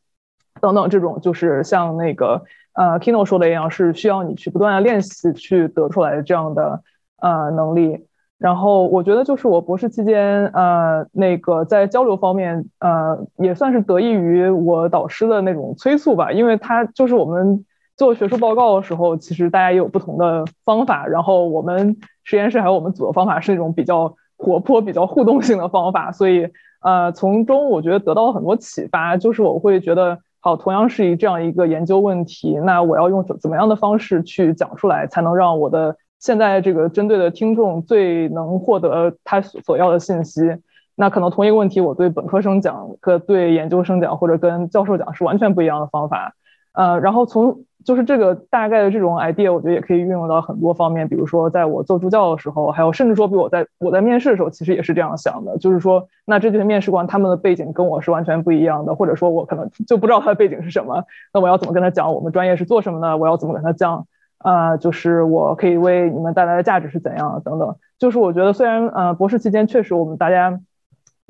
[0.62, 6.84] 等等，这种就是像那个呃，Kino 说的一样，是需要你去不断的练习去得出来的这样的
[7.18, 8.06] 呃能力。
[8.43, 17.63] 然后我觉得就是我博士期间呃那个在交流方面呃也算是得益于我导师的那种催促吧，因为他就是我们
[17.95, 21.08] 做学术报告的时候，其实大家也有不同的方法。
[21.08, 26.49] 然后我们实验室还有我们组的方法是那种比较活泼、比较互动性的方法，所以
[26.82, 30.19] 呃从中我觉得得到了很多启发，就是我会觉得。
[30.45, 40.55] 好，同样是以这样一个研究问题，那我要用怎怎么样的方式去讲出来，才能让我的现在这个针对的听众最能获得他所要的信息？
[40.95, 46.33] 那可能同一个问题，我对本科生讲和对研究生讲，或者跟教授讲是完全不一样的方法。
[46.71, 63.17] 呃，然后从就是这个大概的这种 idea，我觉得也可以运用到很多方面，比如说在我做助教的时候，还有甚至说比我在我在面试的时候，其实也是这样想的，就是说，那这些面试官他们的背景跟我是完全不一样的，或者说我可能就不知道他的背景是什么，那我要怎么跟他讲我们专业是做什么的？
[63.17, 64.07] 我要怎么跟他讲？
[64.43, 67.75] 啊，就是我可以为你们带来的价值是怎样等等。
[67.97, 70.60] 就是我觉得虽然呃博士期间确实我们大家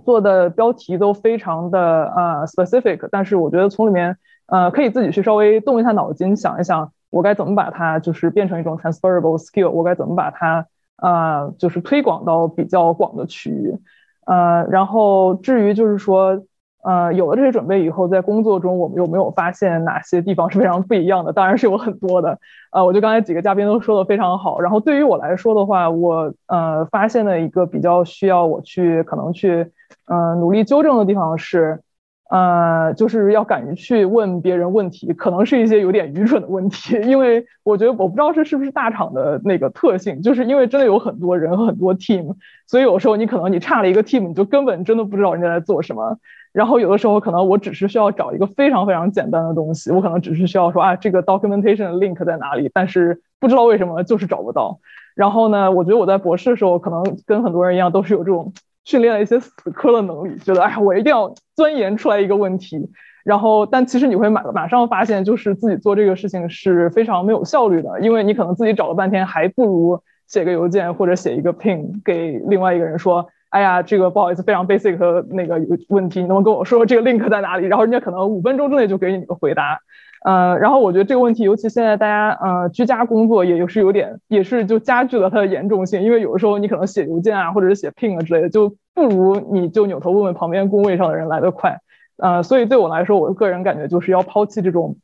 [0.04, 4.18] 做的标题都非常的呃 specific，但是我觉得从里面。
[4.46, 13.80] 呃，可以自己去稍微动一下脑筋，想一想，我该怎么把它就是变成一种 transferable skill，我该怎么把它呃就是推广到比较广的区域，
[14.26, 16.44] 呃，然后至于就是说，
[16.84, 21.32] 呃，有了这些准备以后，在工作中我们有没有发现哪些地方是非常不一样的？
[21.32, 22.40] 当然是有很多的，
[22.72, 24.60] 呃，我觉得刚才几个嘉宾都说的非常好。
[24.60, 29.72] 然后对于我来说的话，我呃发现的一个比较需要我去可能去
[30.08, 31.82] 呃努力纠正的地方是。
[32.30, 42.34] 呃，就是要敢于去问别人问题，可能是一些有点愚蠢的问题，因为我觉得我不知道这是不是大厂的那个特性，就是因为真的有很多人和很多 team，
[42.66, 46.18] 所以有时候你可能你差了一个 team，你就根本真的不知道人家在做什么。
[46.54, 54.80] 然后有的时候可能我只是需要找一个非常非常简单的东西，我可能只是需要说啊这个 documentation link 在哪里，但是不知道为什么就是找不到。
[55.16, 58.54] 然后呢，我觉得我在博士的时候可能跟很多人一样，都是有这种。
[58.86, 62.92] 训练了一些死磕的能力，觉得哎，我一定要钻研出来一个问题。
[63.24, 77.68] 然后，但其实你会马马上发现，就是自己做这个事情是非常没有效率的，因为你可能自己找了半天，还不如写个邮件或者写一个 ping 给另外一个人说，哎呀，这个不好意思，非常 basic 的那个问题，你能不能跟我说说这个 link 在哪里？
[77.68, 79.80] 然后人家可能五分钟之内就给你个回答。
[80.26, 91.78] 呃，然后我觉得这个问题，尤其现在大家呃居家工作也是有点，也是就加剧了它的严重性，因为有的时候你可能写邮件啊，或者是写 ping 啊之类的，就不如你就扭头问问旁边工位上的人来得快。
[92.18, 94.98] 呃，所以对我来说，我个人感觉就是要抛弃这种。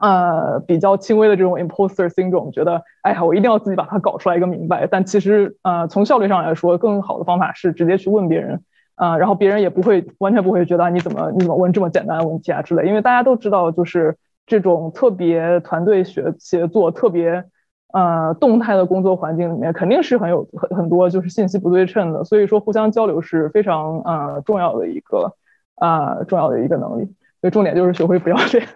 [0.00, 4.86] 呃，比较轻微的这种 imposter syndrome，觉得哎呀，我一定要自己把它搞出来一个明白。
[4.86, 8.62] 但其实，呃，从效率上来说，更好的方法是直接去问别人，
[8.94, 12.86] 啊，然后别人也不会完全不会觉得你怎么你怎么问这么简单的问题啊之类。
[12.86, 14.16] 因为大家都知道，就是
[14.46, 17.44] 这种特别团队学协作、特别
[17.92, 22.22] 呃动态的工作环境里面，肯定是很有很很多就是信息不对称的。
[22.24, 25.32] 所以说，互相交流是非常呃重要的一个
[25.76, 27.04] 啊重要的一个能力。
[27.40, 28.66] 所以重点就是学会不要脸。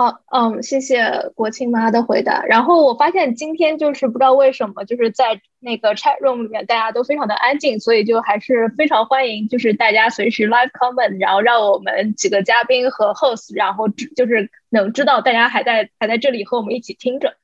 [0.00, 2.42] 好，嗯，谢谢国庆妈的回答。
[2.46, 17.34] 然后我发现今天就是不知道为什么，就是在那个 chat room 里面大家都非常的安静，所以就还是非常欢迎，就是大家随时 live comment，然后让我们几个嘉宾和 host，然后就是能知道大家还在还在这里和我们一起听着。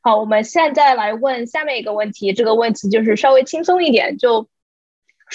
[0.00, 4.46] 好，我们现在来问下面一个问题，这个问题就是稍微轻松一点，就。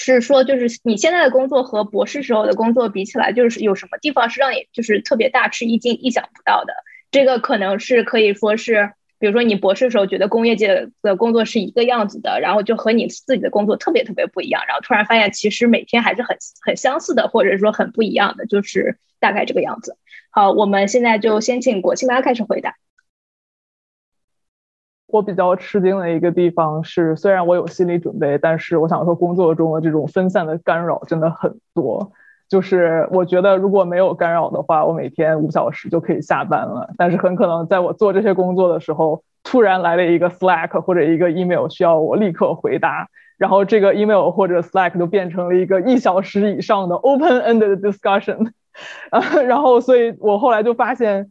[0.02, 6.72] 是说，就是你现在的工作和博士时候的工作比起来，就是有什么地方是让你就是特别大吃一惊、意想不到的？
[7.10, 19.96] 这个可能是可以说是，比如说你博士时候觉得工业界的工作是一个样子的，然后就和你自己的工作特别特别不一样，然后突然发现其实每天还是很很相似的，或者说很不一样的，就是大概这个样子。
[20.30, 22.74] 好，我们现在就先请国庆妈开始回答。
[25.12, 32.12] 我比较吃惊的一个地方是，虽然我有心理准备，但是我想说，工作中的这种分散的干扰真的很多。
[32.48, 36.90] 就是我觉得如果没有干扰的话，我每天五小时就可以下班了。
[36.96, 43.08] 但是很可能在我做这些工作的时候，突然来了一个 Slack 或者一个 email 需要我立刻回答，
[43.38, 48.50] 然后这个 email 或者 Slack 就变成了一个一小时以上的 open-ended discussion。
[49.46, 51.30] 然后，所以我后来就发现。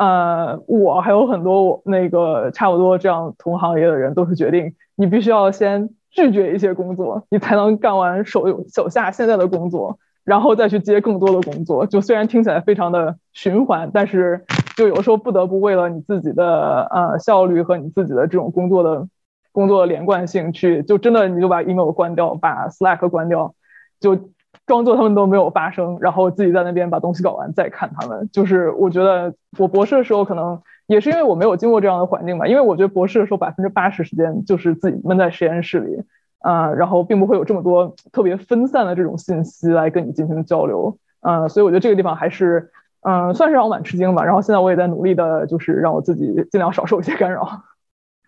[0.00, 11.84] 呃，我还有很多我那个差不多这样同行业的人都是决定，你必须要先拒绝一些工作，你才能干完手手下现在的工作，然后再去接更多的工作。
[11.84, 19.06] 就虽然听起来非常的循环，但是就有时候不得不为了你自己的呃效率和你自己的这种工作的
[19.52, 23.54] 工作的连贯性去，就真的你就把 email 关掉，把 Slack 关掉，
[24.00, 24.30] 就。
[24.70, 28.28] 装作他们都没有发生，然后自己在那边把东西搞完再看他们。
[28.32, 36.04] 就是我觉得我博士的时候可能也是因为我没有经过这样的环境吧，因为我觉得博士的时候百分之八十时间就是自己闷在实验室里，
[36.38, 42.70] 啊，然后并不会有这么多特别分散的这种信息来跟你进行交流，嗯，所以我觉得这个地方还是
[43.02, 44.22] 嗯算是让我蛮吃惊吧。
[44.22, 47.44] 然后现在我也在努力的，就是让我自己尽量少受一些干扰。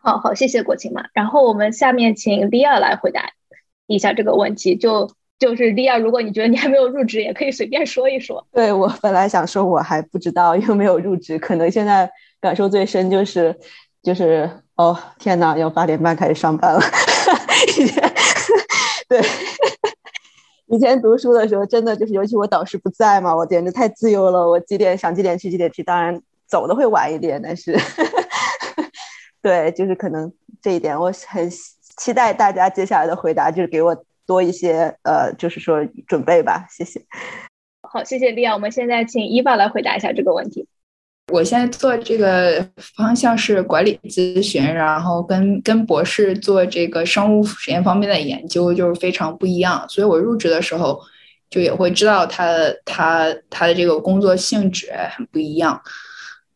[0.01, 1.05] 好好，谢谢国庆嘛。
[1.14, 3.30] 然后我们下面请利亚来回答
[3.86, 5.09] 一下这个问题，就。
[5.43, 8.47] 就是利亚，如果你觉得你还没有入职，也可以随便说一说。
[8.53, 12.09] 对我本来想说，我还不知道，因为没有入职，可能现在
[12.40, 13.53] 感受最深就是，
[14.05, 16.80] 就是哦，天哪，要八点半开始上班了。
[17.76, 18.14] 以前
[19.11, 19.20] 对，
[20.68, 27.76] 以前读书的时候，真的就是，尤其我导师不在嘛，我简直太自由了，我几点想几点去几点去，当然走的会晚一点，但是
[29.43, 30.32] 对，就是可能
[30.62, 31.51] 这一点，我很
[31.97, 34.05] 期待大家接下来的回答，就是给我。
[34.33, 36.99] 多一些，呃，就是说准备吧，谢谢。
[37.83, 38.55] 好，谢谢利亚。
[38.55, 40.66] 我们现在请伊娃来回答一下这个问题。
[41.30, 42.66] 我现在做这个
[42.97, 50.99] 方向是管理咨询，然后跟跟博士做这个生物实验方面的研究就是非常不一样，所以我入职的时候
[51.51, 52.47] 就也会知道他
[52.87, 55.78] 他他的这个工作性质很不一样。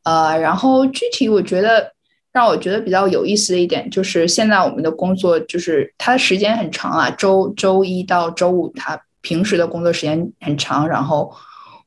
[0.05, 1.95] 呃，然后具体我觉得。
[2.37, 11.33] 让我觉得比较有意思的一点就是，现在我们的工作就是它时间很长啊，周周一到周五，它平时的工作时间很长，然后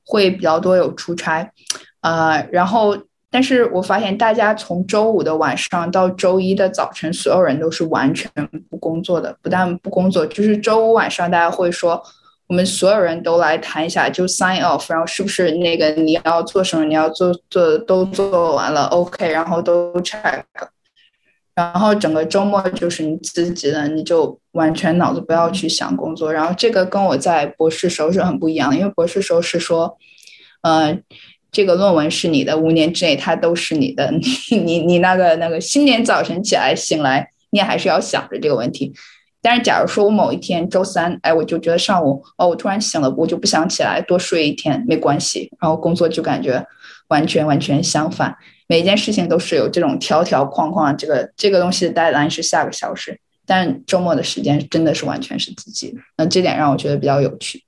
[0.04, 1.48] 会比较多有出差，
[2.02, 2.98] 呃，然后
[3.30, 8.28] 但是我发现大家从周五的晚上到周一的早晨，所有人都是完全
[8.72, 12.02] 不工作的，不但不工作，就是周五晚上大家会说。
[12.50, 20.42] 我们所有人都来谈一下，就 sign off，然后是不是那个你要做什么，你要做做都做完了，OK，然后都 check，
[21.54, 26.34] 然后整个周末就是你自己的，你就完全脑子不要去想工作。
[26.34, 29.96] 然后这个跟我在博士时候是很不一样的，因为博士时候是说，
[30.64, 30.98] 呃，
[31.52, 34.10] 这个论文是你的，五年之内它都是你的，
[34.50, 38.92] 你你你那个那个新年早晨起来醒来，你还是要想着这个问题。
[39.42, 45.50] 但是，假如说我某一天周三，哎，我就觉得上午哦，我突然醒了，我就不想起来，多睡一天没关系。
[45.62, 46.66] 然后工作就感觉
[47.08, 48.36] 完全完全相反，
[48.68, 50.96] 每一件事情都是有这种条条框框。
[50.98, 56.00] 这个这个东西的 deadline 是下个小时，但周末的时间真的是完全是自己的。
[56.18, 57.64] 那这点让我觉得比较有趣。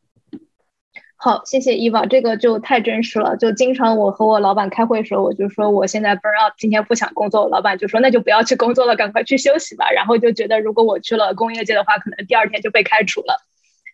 [1.24, 3.38] 好，谢谢伊娃，这个就太真实了。
[3.38, 9.92] 就经常我和我老板开会的时候，我就说我现在 burn out，今天不想工作，老板就说那就不要去工作了，赶快去休息吧。
[9.92, 13.40] 然后就觉得如果我去了工业界的话，可能第二天就被开除了。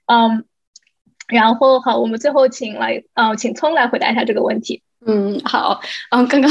[0.05, 0.45] 嗯，
[1.27, 4.81] 然后好，我们最后请来，嗯，请聪来回答一下这个问题。
[5.05, 6.49] 嗯，好，嗯，刚刚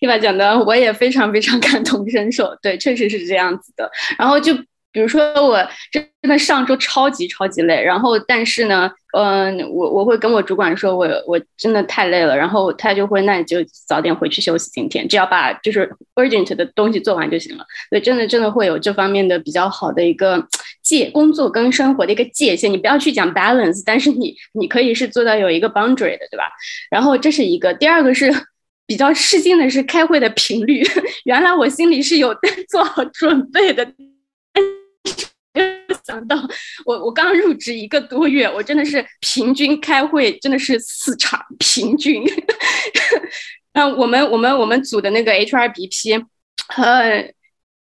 [0.00, 3.90] 伊娃讲的我也非常非常感同身受，对，确实是这样子的。
[4.18, 4.52] 然后就。
[4.90, 5.62] 比如说我
[5.92, 13.56] 真的上周超级超级累，然后但是呢，嗯，我我会跟我主管说，我我真的太累了，然后他就会，那你就
[13.86, 17.64] 早点回去休息，今天只要把就是 urgent 的东西做完就行了。
[17.88, 20.46] 所以真的真的会有这方面的比较好的一个
[20.82, 26.44] 界，工作跟生活的一个界限，你不要去讲 balance，但是你你可以是做到有一个 boundary 的，对吧？
[26.90, 28.30] 然后这是一个，第二个是
[28.86, 30.82] 比较吃惊的是开会的频率，
[31.24, 32.34] 原来我心里是有
[32.68, 33.86] 做好准备的。
[36.08, 36.36] 想到，
[36.86, 42.24] 我我刚入职一个多月，我真的是平均开会真的是四场，平均。
[43.74, 46.24] 嗯，我们我们我们组的那个 HRBP，
[46.78, 47.30] 呃，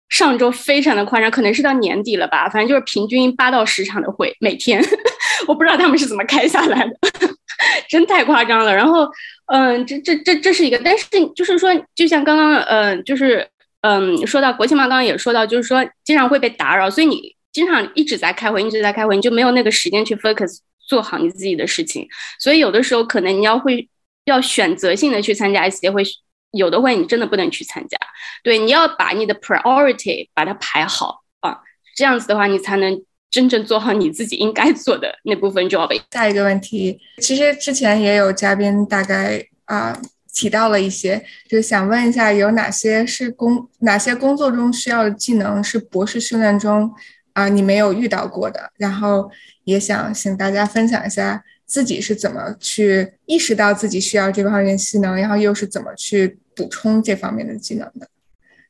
[0.09, 4.79] 上周非常的夸张，可能是到年底了吧，反正就是平均八到十场的会每天，
[5.47, 6.95] 我不知道他们是怎么开下来的，
[7.89, 8.73] 真太夸张了。
[8.75, 9.09] 然后，
[9.47, 13.49] 嗯，这这这这是一个，但是就是说，就像刚刚，嗯，就是
[13.81, 17.35] 嗯，说到国庆嘛，刚刚也说到，就是说经常会被打扰，所以你。
[17.53, 22.05] 经常一直在开会，一直在开会，你就没有那个时间去 focus 做好你自己的事情。
[22.39, 23.87] 所以有的时候可能你要会
[24.25, 26.03] 要选择性的去参加一些会，
[26.51, 27.97] 有的会你真的不能去参加。
[28.43, 31.59] 对，你要把你的 priority 把它排好啊，
[31.95, 35.89] 这样子的话你才能真正做好你自己应该做的那部分 job。
[36.11, 39.95] 下一个问题，其实之前也有嘉宾大概啊
[40.33, 46.91] 提到了一些，就想问一下有哪些是工哪些工作中需要的技能是博士训练中。
[47.33, 49.29] 啊，你没有遇到过的，然后
[49.63, 58.07] 也想请大家分享一下自己是怎么去意识到自己需要这方面技能，然后又是怎么去补充这方面的技能的。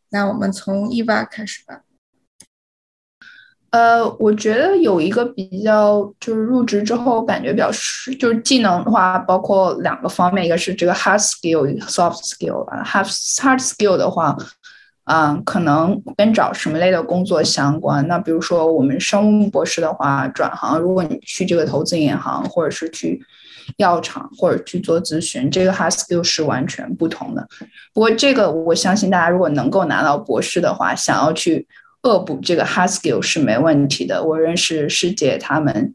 [0.09, 1.81] 那我们从伊娃开始吧。
[3.71, 12.63] 呃，我觉得有一个比较就是入职之后感觉比较是就是技能的话，包括两个方面，一个是这个 hard skill，一个 soft skill。
[12.85, 14.37] hard hard skill 的话。
[15.05, 18.07] 嗯，可能跟找什么类的工作相关。
[18.07, 23.21] 那比如说，我们生物博士的话，转行，如果你去这个投资银行，或者是去
[23.77, 27.47] 药厂，或者去做咨询，这个 hard skill 是完全不同的。
[27.93, 31.67] 不过，这个我相信大家如果能够拿到博士的话，想要去
[32.03, 34.23] 恶补这个 hard skill 是没问题的。
[34.23, 35.91] 我认识师姐他们。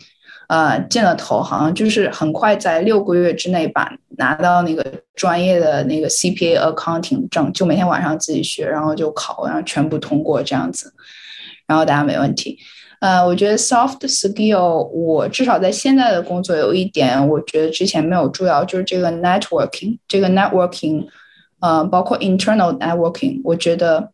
[0.49, 4.82] 呃，见了投行，就是很快在六个月之内把拿到那个
[5.14, 10.92] 专业的那个 CPA accounting 证，就每天晚上自己学，然后就考，然后全部通过这样子，
[11.66, 12.59] 然后大家没问题。
[13.01, 21.07] 呃，我觉得 soft skill，我至少在现在的工作有一点，我觉得之前没有注意到，就是这个 networking，这个 networking，
[21.61, 24.11] 呃，包括 internal networking，我觉得。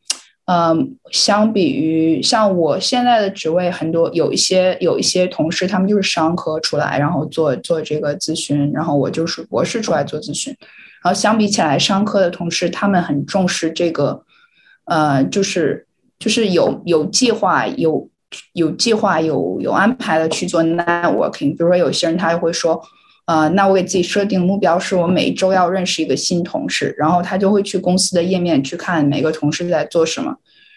[0.47, 10.55] 嗯，相比于像我现在的职位，很多有一些有一些同事，他们就是商科出来，然后做做这个咨询，然后我就是博士出来做咨询，
[11.03, 14.23] 然后相比起来，商科的同事他们很重视这个，
[14.85, 15.87] 呃，就是
[16.19, 18.11] 就是有有计划、有
[18.53, 21.57] 有计划、有有安排的去做 networking。
[21.57, 22.83] 比如说有些人他就会说。
[23.27, 30.37] 呃，那我给自己设定目标是我每周要认识一个新同事，然后他就会去公司的页面去看每个同事在做什么，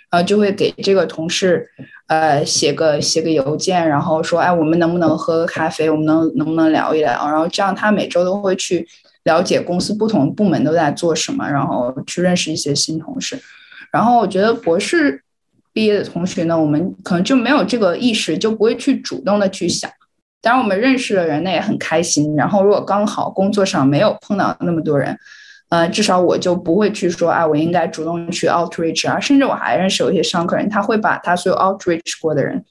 [0.10, 1.70] 然后就会给这个同事，
[2.08, 5.90] 呃，写个写个邮件，然后说，哎，我们能不能喝个咖啡？
[5.90, 7.30] 我们能能不能聊一聊？
[7.30, 8.88] 然后这样他每周都会去
[9.24, 13.38] 了解公司不同部门都在做什么，然后去认识一些新同事。
[13.92, 15.22] 然后我觉得博士
[15.74, 19.92] 毕业的同学呢，我们可能就没有这个意识，就不会去主动的去想。
[20.42, 22.36] 当然，我们认识的人，那也很开心。
[22.36, 25.18] 然后，如果刚好工作上没有碰到那么多人，
[25.70, 29.20] 呃，至少我就不会去说，哎，我应该主动去 outreach 啊。
[29.20, 32.64] 甚至我还认识有一些商科人，他会把他所有 outreach 过的人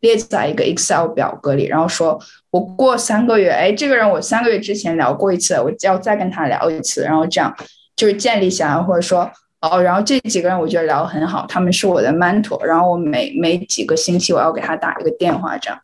[0.00, 2.20] 列在一个 Excel 表格里，然后说
[2.50, 7.52] 我过三个月，哎，这个人我三个月之前聊过一次，我要再跟他聊一次，然后这样
[7.96, 9.28] 就是建立起来，或者说，
[9.60, 15.80] 哦，然后这几个人我觉得聊得很好，他们是我的 mentor，然后我每每几个星期我要给他打一个电话，这样。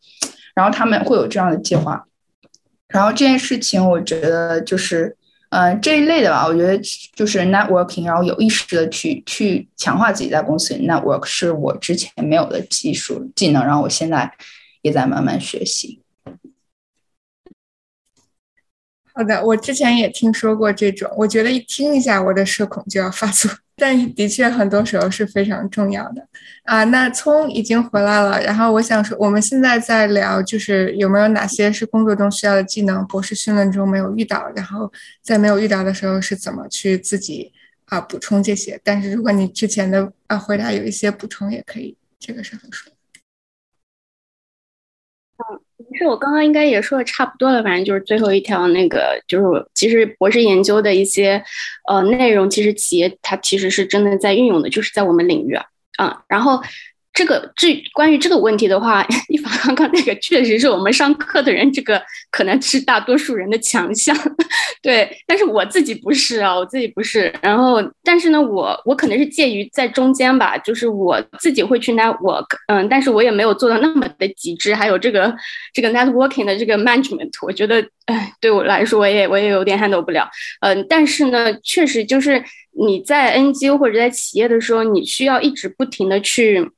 [0.55, 2.05] 然后他们会有这样的计划，
[2.88, 5.16] 然后这件事情我觉得就是，
[5.51, 6.78] 嗯，这一类的吧，我觉得
[7.14, 14.32] 就是 networking，然后有意识的去去强化自己在公司里 network，是我之前没有的技术技能，然后我现在
[14.82, 16.01] 也在慢慢学习。
[19.21, 26.27] 好的，我之前也听说过这种，我觉得一听一下我的社恐就要发作，但的确很多时候是非常重要的
[26.64, 26.85] 啊。
[26.85, 34.91] 那聪已经回来了，然后我想说，我们现在在聊，就是有没有哪些是工作中需要的技能，博士训练中没有遇到，然后
[35.21, 37.53] 在没有遇到的时候是怎么去自己
[37.85, 38.81] 啊补充这些。
[38.83, 42.91] 但是如果你之前的啊回答有一些补充也可以，这个是很说。
[45.37, 45.70] 嗯。
[46.01, 51.44] 这我刚刚应该也说的差不多了，反正就是最后一条那个，就是其实博士研究的一些
[51.86, 55.64] 呃内容，其实企业它其实是真的在运用的，就是在我们领域啊，
[55.98, 56.61] 嗯，然后。
[57.12, 62.00] 这个这关于这个问题的话， 一凡刚刚那个确实是我们上课的人，这个
[62.30, 64.16] 可能是大多数人的强项，
[64.80, 65.11] 对。
[65.26, 67.32] 但是我自己不是啊，我自己不是。
[67.42, 74.74] 然后，但是呢，我我可能是介于在中间吧，就是我自己会去 network，嗯，但是我也没有做到那么的极致。
[74.74, 75.34] 还有这个
[75.74, 80.28] 这个 networking 的这个 management，我觉得，哎，对我来说，我也我也有点 handle 不了。
[80.61, 82.42] 嗯，但是呢，确实就是
[82.86, 86.70] 你在 NGO 或者在企业的时候，你需要一直不停的去。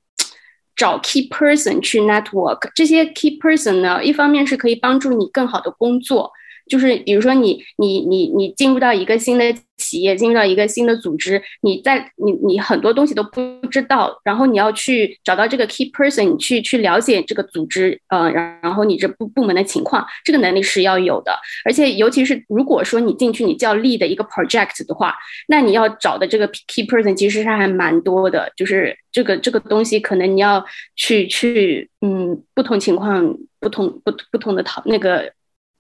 [0.76, 6.30] 找 key person 去 network，这些 key person 呢，一方面是可以帮助你更好的工作。
[6.68, 9.52] 就是比如说你你你你进入到一个新的
[9.93, 21.38] 企业，进入到一个新的组织，你在你你很多东西都不知道，然后你要去找到这个 key person，去去了解这个组织，呃，然然后你这部部门的情况，这个能力是要有的。
[21.66, 25.14] 而且尤其是如果说你进去你叫 lead 一个 project 的话，
[25.49, 30.64] 那你要找的这个 key person 其实是还蛮多的，就是这个这个东西可能你要
[30.97, 35.30] 去去嗯不同情况不同不不同的讨那个。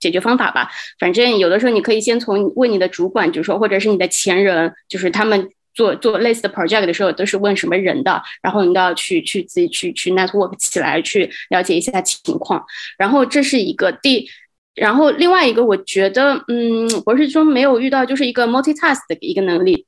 [0.02, 12.60] 解决方法吧，反正有的时候你可以先从问你的主管，就是说，或者是你的前人，就是他们做做类似的 project 的时候，都是问什么人的，然后你都要去去自己去去 network 起来，去了解一下情况。
[12.98, 14.28] 然后这是一个第，
[14.74, 19.86] 然后另外一个，我觉得，嗯，博士中没有遇到，就是一个 multitask 的一个能力，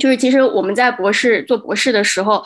[0.00, 2.44] 就是其实我们在博士做博士的时候，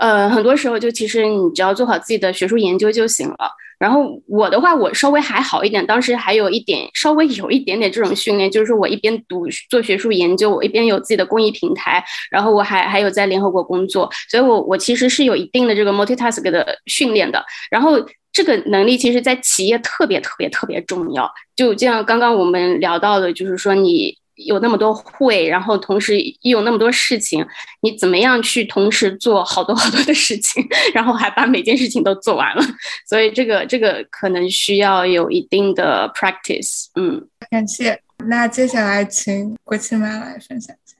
[0.00, 3.50] 呃，很多时候就其实你只要做好自己的学术研究就行了。
[3.80, 17.42] 然后我的话，我稍微还好一点，当时还有一点稍微有一点点这种训练，就是我一边读做学术研究，我一边有自己的公益平台，然后我还还有在联合国工作，所以我我其实是有一定的这个 multitask 的训练的。
[17.70, 17.98] 然后
[18.30, 24.14] 这个能力其实在企业特别特别特别重要，就像刚刚我们聊到的，就是说你。
[24.46, 27.46] 有那么多会，然后同时又有那么多事情，
[27.82, 30.64] 你怎么样去同时做好多 好多的事情，
[30.94, 32.62] 然后还把每件事情都做完了？
[33.08, 36.86] 所以这个这个可能需要有一定的 practice。
[36.94, 38.00] 嗯，感谢。
[38.26, 40.96] 那接下来请国庆妈来分享一下。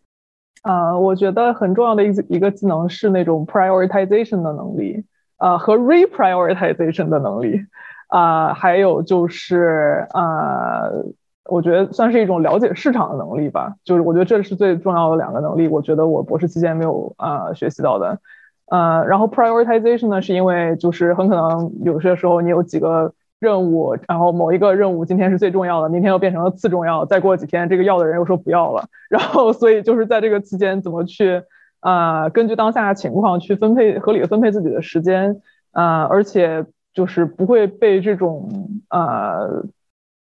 [0.62, 5.02] 呃，我觉得很重要的一一个技能是那种 prioritization 的能力，
[5.38, 7.60] 呃，和 reprioritization 的能力，
[8.08, 11.04] 啊，还有就是呃。
[11.46, 15.66] 我觉得算是一种了解市场的能力吧，就是我觉得这是最重要的两个能力。
[15.68, 18.18] 我觉得我博士期间没有啊学习到的，
[18.66, 31.42] 呃，然后 prioritization 呢，是因为就是很可能有些时候你有几个任务，然后某一个任务今天是最重要的，明天又变成了次重要，再过几天这个要的人又说不要了，然后所以就是在这个期间怎么去
[31.80, 35.40] 啊根据当下的情况去分配合理的分配自己的时间
[35.72, 38.50] 啊，而且就是不会被这种
[38.90, 39.64] 呃。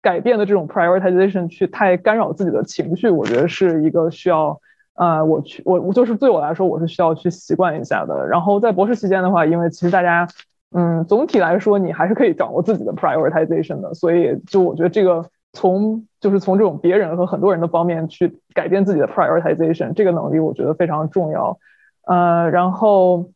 [0.04, 4.60] 改变的这种 prioritization 去太干扰自己的情绪，我觉得是一个需要，
[4.96, 8.28] 呃，我去我我就是对我来说，我是需要去习惯一下的。
[8.28, 10.28] 然后在博士期间的话，因为其实大家，
[10.76, 21.58] 嗯，总体来说你还是可以掌握自己的 prioritization 的，所以就我觉得这个从就是从这种别人和很多人的方面去改变自己的 prioritization 这个能力，我觉得非常重要。
[22.06, 23.30] 呃，然后，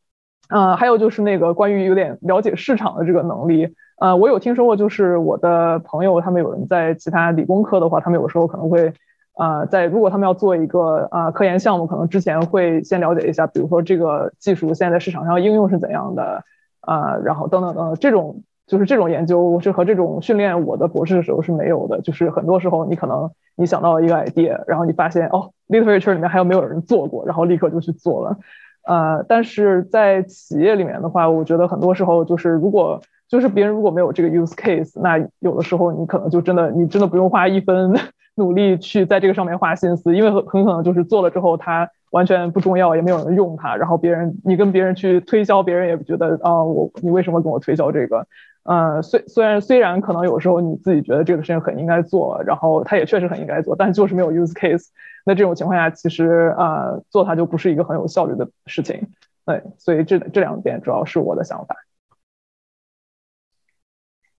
[0.50, 3.74] 呃，还有就是那个关于有点了解市场的这个能力。
[4.00, 8.94] 呃，我有听说过，就是我的朋友他们有人在其他理工科的话，他们有时候可能会，
[9.38, 16.44] 呃，在如果他们要做一个啊科研项目，可能之前会先了解一下，比如说这个技术现在在市场上应用是怎样的，
[16.82, 22.02] 啊，然后等等等等，这种就是这种研究是和这种训练，我的博士的时候是没有的。
[22.02, 28.38] 就是很多时候你可能你想到一个 idea，然后你发现哦，literature 里面还有没有人做过，然后立刻就去做了。
[28.88, 37.94] 呃，但是在企业里面的话，我觉得很多时候就是如果就是别人如果没有这个 use case，那有的时候你可能就真的你真的不用花一分
[38.36, 48.26] 努力去在这个上面花心思，因为很可能就是做了之后它完全不重要，也没有人用它，然后别人你跟别人去推销，别人也觉得啊我你为什么跟我推销这个？
[48.64, 54.88] 呃，虽虽然虽然可能有时候你自己觉得这个事情很应该做，然后它也确实很应该做，但就是没有 use case。
[55.28, 59.10] 那这种情况下，其实啊做它就不是一个很有效率的事情。
[59.46, 61.76] 对，所以这这两点主要是我的想法。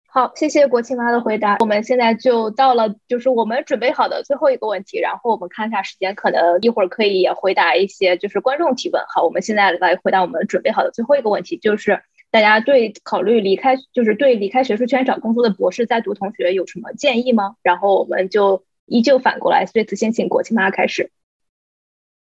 [0.07, 1.59] 好，谢谢国庆妈的回答。
[1.61, 4.99] 我们现在就到了，就是我们准备好的最后一个问题。
[4.99, 9.03] 然后我们看一下时间，可能一会儿可以也回答一些就是观众提问。
[9.15, 17.57] 好，我们现在来回答我们准备好的最后一个问题，就是大家对考虑离开，就是对离开学术圈找工作的博士在读同学有什么建议吗？
[17.63, 21.11] 然后我们就依旧反过来，这次先请国庆妈开始。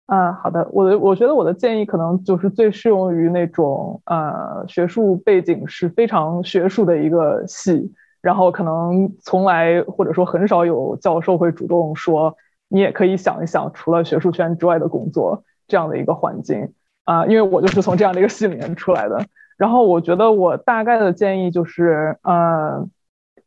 [0.07, 12.37] 啊，好的，我的我觉得我的建议可能就是最适用于那种呃学术背景是非常学术的一个系，然后可能从来或者说很少有教授会主动说
[12.69, 16.73] 你也可以想一想除了学术圈之外的工作这样的一个环境。
[17.05, 19.25] 啊，因为我就是从这样的一个系里面出来的，
[19.57, 22.87] 然后我觉得我大概的建议就是呃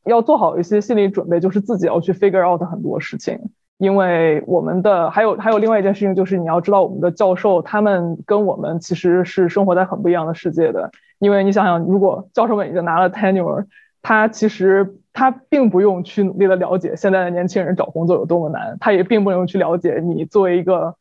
[0.05, 3.39] 要做好一些心理准备，就是自己要去 figure out 很多事情。
[3.77, 10.91] 因为我们的还有还有另外一件事情，就是你要知道我们的教授他们跟我们其实是生活在很不一样的世界的。
[11.17, 13.65] 因为你想想，如果教授们已经拿了 tenure，
[14.03, 20.95] 他其实他并不用去努力的了解现在的年轻人找工作有多么难，他也并不用去了解你作为一个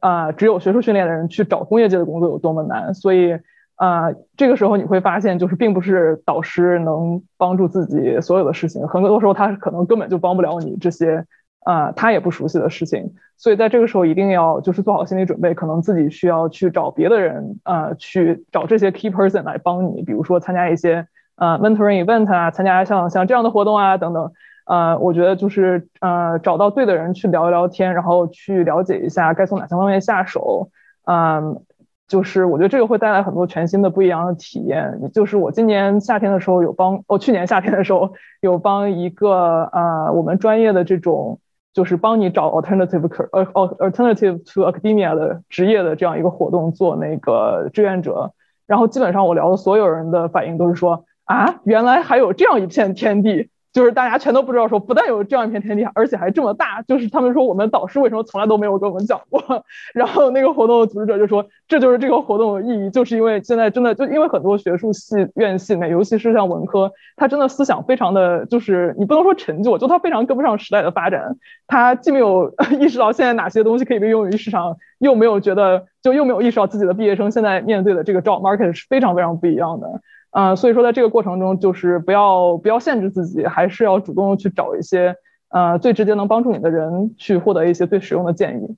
[0.00, 2.94] 啊只有学术训练的人去找工业界的工作有多么难。
[2.94, 3.38] 所以
[3.76, 11.24] 啊，这个时候你会发现，就是并不是导师能帮助自己所有的事情，很多时候他可能根本就帮不了你这些。
[11.66, 21.06] 啊，他也不熟悉的事情，所以在这个时候一定要就是做好心理准备，可能自己需要去找别的人，呃，去找这些 key person 来帮你，比如说参加一些
[21.36, 24.30] 呃 mentoring event 啊，参加像像这样的活动啊等等，
[24.66, 30.68] 呃，我觉得就是呃找到对的人去聊一聊天，然后去了解一下该从哪些方面下手，
[31.06, 31.62] 嗯。
[32.08, 35.10] 就是我觉得这个会带来很多全新的不一样的体验。
[35.12, 41.40] 就是我今年夏天的时候有帮，哦，去年夏天的时候有帮一个呃我们专业的这种。
[41.74, 43.44] 就是帮你找 alternative career，呃
[43.90, 48.32] alternative to academia 的职业的这样一个活动做那个志愿者，
[48.68, 53.50] 然后基本上我聊的所有人的反应都是说啊，原来还有这样一片天地。
[53.74, 56.80] 就是大家全都不知道，说不但有这样一片天地，而且还这么大。
[56.82, 59.42] 就是他们说，我们导师为什么从来都没有跟我们讲过？
[59.92, 71.36] 然后那个活动的组织者就说，这就是这个活动的意义，就是因为现在真的就因为很多学术系院系里面，尤其是像文科，他真的思想非常的就是你不能说陈旧，就他非常跟不上时代的发展。
[71.66, 80.00] 他既没有 意识到现在哪些东西可以被用于市场，又没有觉得就又没有意识到自己的毕业生现在面对的这个 job market 是非常非常不一样的。
[80.36, 85.14] 嗯，所以说在这个过程中，就是不要不要限制自己，还是要主动去找一些
[85.48, 88.76] 呃最直接能帮助你的人，去获得一些最实用的建议。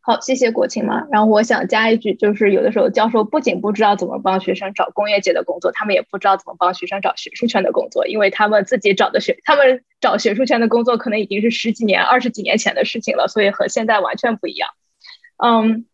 [0.00, 1.06] 好，谢谢国庆嘛。
[1.10, 14.70] 然后我想加一句，就是有的时候教授不仅不知道怎么帮学生找工业界的工作，他们也不知道怎么帮学生找学术圈的工作，因为他们自己找的学，他们找学术圈的工作可能已经是十几年、二十几年前的事情了，所以和现在完全不一样。
[15.36, 15.86] 嗯，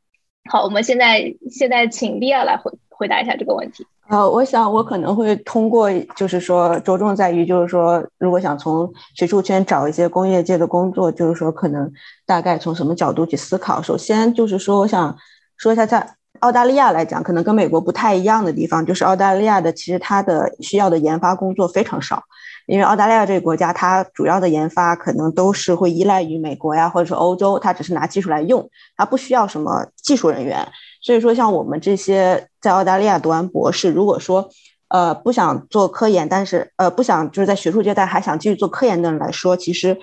[0.50, 3.86] 好，我们现在现在请利亚来回回答一下这个问题。
[4.08, 11.92] 呃，我想我可能会通过，就是说着重在于，就是说，如果想从学术圈找一些工业界的工作，就是说，可能
[12.24, 13.82] 大概从什么角度去思考。
[13.82, 15.14] 首先就是说，我想
[15.58, 22.22] 说一下，在澳大利亚来讲，可能跟美国不太一样的地方，就是澳大利亚的其实它的需要的研发工作非常少，
[22.66, 30.66] 因为澳大利亚这个国家，它主要的研发可能都是会依赖于美国呀，或者是欧洲，它只是拿技术来用，它不需要什么技术人员。
[31.00, 34.48] 所以说，像我们这些在澳大利亚读完博士，如果说，
[34.88, 39.98] 呃，不想做科研，但是呃，不想就是在学术阶段还想继续做科研的人来说，其实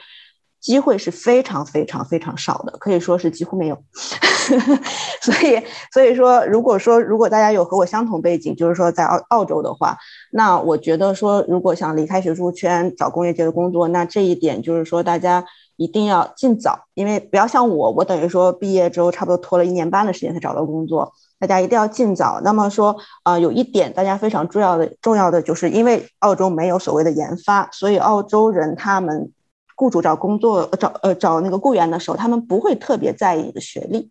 [0.62, 3.78] 机会是非常非常非常少的，可以说是几乎没有。
[5.22, 9.98] 所以，所以说，如果说如果大家有和我相同背景，就是说在澳澳洲的话，
[10.32, 15.46] 那我觉得说，如果想离开学术圈找工业界的工作，那这一点就是说大家。
[15.78, 21.14] 一定要尽早，因为不要像我，我等于说毕业之后差不多拖了一年半的时间才找到工作。
[21.38, 22.40] 大家一定要尽早。
[22.44, 29.32] 那么说，呃，有一点大家非常重要的重要的就是，因为澳洲没有所谓的研发，所以澳洲人他们
[29.76, 34.10] 雇主找工作找呃找那个雇员的时候，他们不会特别在意你的学历。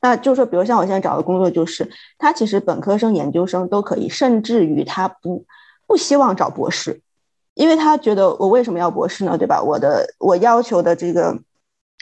[0.00, 5.44] 那就是说，比如像我现在找的工作，就是他其实本科生、研究生都可以，甚至于他不
[5.86, 7.02] 不希望找博士。
[7.54, 9.38] 因为他觉得我为什么要博士呢？
[9.38, 9.62] 对吧？
[9.62, 11.38] 我的我要求的这个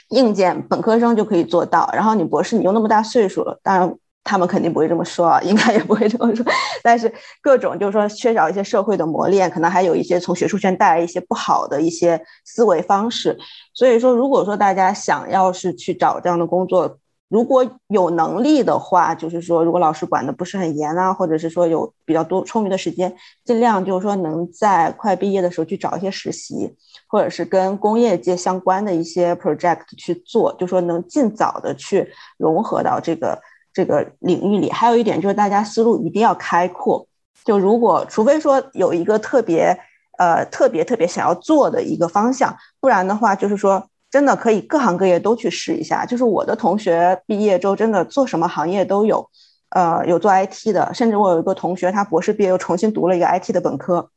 [0.09, 1.89] 硬件，本科生就可以做到。
[1.93, 6.45] 然后你博士，你又那么大岁数了，当然他们肯定不会这么说啊，应该也不会这么说。
[6.81, 13.37] 但是各种就是说缺少一些社会的磨练，可能还有一些从学术圈带来一些不好的一些思维方式。
[13.73, 16.97] 所以说，如果说大家想要是去找这样的工作，
[17.33, 23.11] 如果有能力的话，就是说，如果老师管的不是很严啊，或者是说有比较多充裕的时间，
[23.43, 26.75] 尽量就是说能在快毕业的时候去找一些实习，
[27.07, 32.07] 或者是跟工业界相关的一些 project 去做，就说能尽早的去
[32.37, 33.41] 融合到这个
[33.73, 34.69] 这个领域里。
[34.69, 37.07] 还有一点就是大家思路一定要开阔，
[37.43, 39.75] 就如果除非说有一个特别
[40.19, 42.55] 呃特别特别想要做的一个方向。
[42.79, 46.05] 不然的话，就是说真的可以各行各业都去试一下。
[46.05, 49.27] 就是我的同学毕业之后，真的做什么行业都有，
[49.69, 54.07] 呃，有做 IT 的，甚至我有一个同学，他博士毕业又重新读了一个 IT 的本科，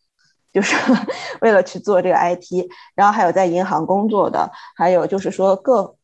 [0.53, 0.77] 就是
[1.41, 2.69] 为了去做这个 IT。
[2.95, 5.97] 然后还有在银行工作的，还有就是说各。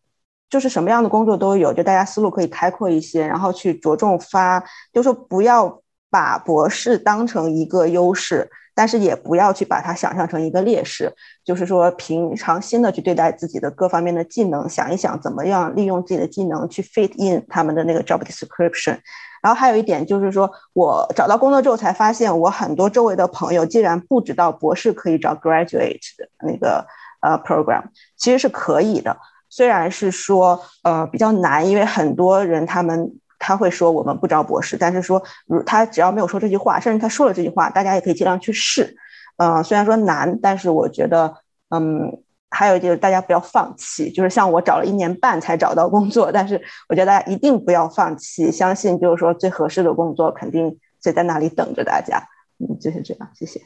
[0.53, 4.63] 就是什么样的工作都有，就大家思路可以开阔一些，然后去着重发，
[4.93, 5.81] 就说不要
[6.11, 11.13] 把博士当成一个优势，但是也不要去把它想象成一个劣势。
[11.45, 18.99] 就是说平常心的去对待自己的各方面的技能，想一想怎么样利用自己的技能去 fit in 他们的那个 job description。
[19.43, 26.87] 然后还有一点就是说，我找到工作之后才发现，我很多周围的朋友竟然不知道博士可以找 graduate 的那个
[27.23, 27.83] 呃 program，
[28.17, 29.17] 其实是可以的。
[29.49, 33.13] 虽然是说，呃，比较难，因为很多人他们
[33.45, 38.97] 他会说我们不招博士，但是说，如他只要没有说这句话，甚至他说了这句话，大家也可以尽量去试。
[39.37, 41.35] 嗯，虽然说难，但是我觉得，
[41.71, 44.13] 嗯，还有就是大家不要放弃。
[44.13, 52.23] 就是像我找了一年半才找到工作，但是我觉得大家一定不要放弃，相信就是说最合适的工作肯定就在那里等着大家。
[52.59, 53.61] 嗯，就是这样，谢谢。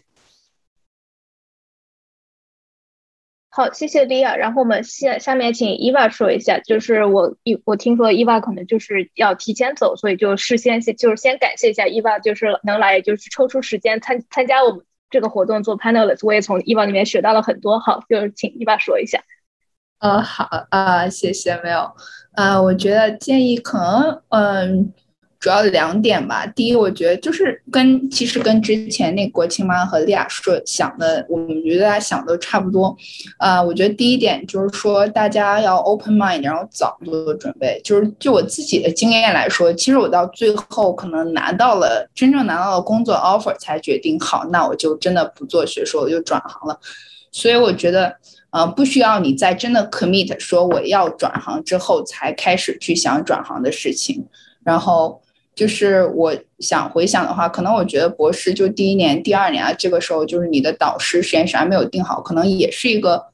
[3.56, 4.36] 好，谢谢莉亚。
[4.36, 17.80] 然后我们下下面请伊娃说一下，就是我一我听说伊娃可能就是要提前走，所以就事先先就是先感谢一下伊娃，就是能来就是抽出时间参参加我们这个活动做 panelist，我也从伊娃里面学到了很多。
[17.80, 19.22] 好，就是请伊娃说一下。
[20.00, 21.90] 呃，好啊，谢谢，没有，
[22.34, 24.92] 呃，我觉得建议可能，嗯。
[25.38, 26.46] 主要两点吧。
[26.46, 32.96] 第一，我觉得就是跟其实跟之前那国庆妈和丽亚说想的，我们觉得大家想的都差不多。
[33.38, 37.80] 啊，我觉得第一点就是说大家要 open mind，然后早做准备。
[37.84, 46.80] 就是就我自己的经验来说，其实我到最后可能拿到了真正拿到了工作 offer 才决定好，那我就真的不做学术，我就转行了。
[47.30, 48.16] 所以我觉得，
[48.50, 54.26] 呃，不需要你在真的 commit 说我要转行之后才开始去想转行的事情，
[54.64, 55.20] 然后。
[55.56, 63.24] 就是我想回想的话，可能我觉得博士就第一年、第二年啊，这个时候就是你的导师实验室还没有定好，可能也是一个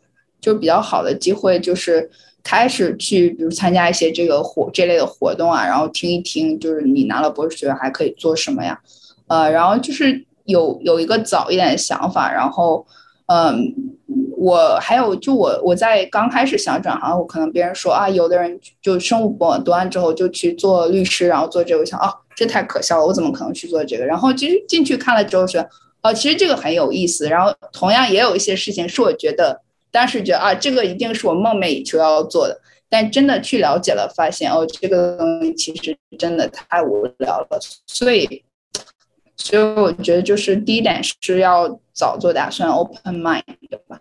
[0.40, 2.08] 就比较好的机会，就是
[2.44, 8.80] 开始去比如参加一些这个活这类的活动啊，然后听一听，就是你拿了博士学位还可以做什么呀？
[9.26, 12.86] 呃，然后就是有有一个早一点的想法，然后
[13.26, 13.98] 嗯。
[14.42, 24.04] 我还有，就我我在刚开始想转行，我可能别人说啊，有的人就生物博读完之后就去做律师，然后做这个，我想哦，这太可笑了，我怎么可能去做这个？
[24.04, 25.64] 然后其实进去看了之后说，
[26.02, 27.28] 哦，其实这个很有意思。
[27.28, 29.60] 然后同样也有一些事情是我觉得
[29.92, 37.60] 当时觉得啊，这个一定是我梦寐以求要做的，但真的去了解了，发现哦，这个东西其实真的太无聊了。
[37.86, 38.42] 所以，
[39.36, 43.42] 所以我觉得就是第一点是要早做打算，open mind
[43.86, 44.00] 吧。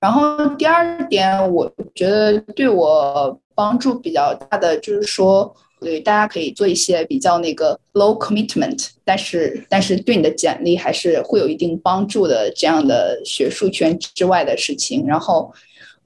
[0.00, 15.04] 然后第二点，我觉得对我帮助比较大的就是说，对大家可以做一些比较那个 low commitment，但是但是对你的简历还是会有一定帮助的这样的学术圈之外的事情。
[15.06, 15.52] 然后，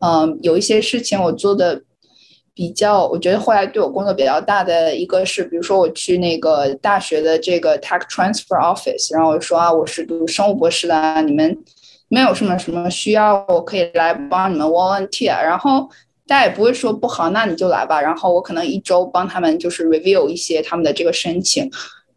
[0.00, 1.80] 嗯，有一些事情我做的
[2.52, 11.56] 比较，我觉得后来对我工作比较大的一个是，比如说我去那个大学的这个 tech transfer office，然后我说啊，我是读生物博士的，你们。
[12.14, 15.90] 没有什么什么需要，我可以来帮你们 volunteer，然后
[16.28, 18.00] 大家也不会说不好，那你就来吧。
[18.00, 21.68] 然后我可能一周帮他们就是 review 一些他们的这个申请，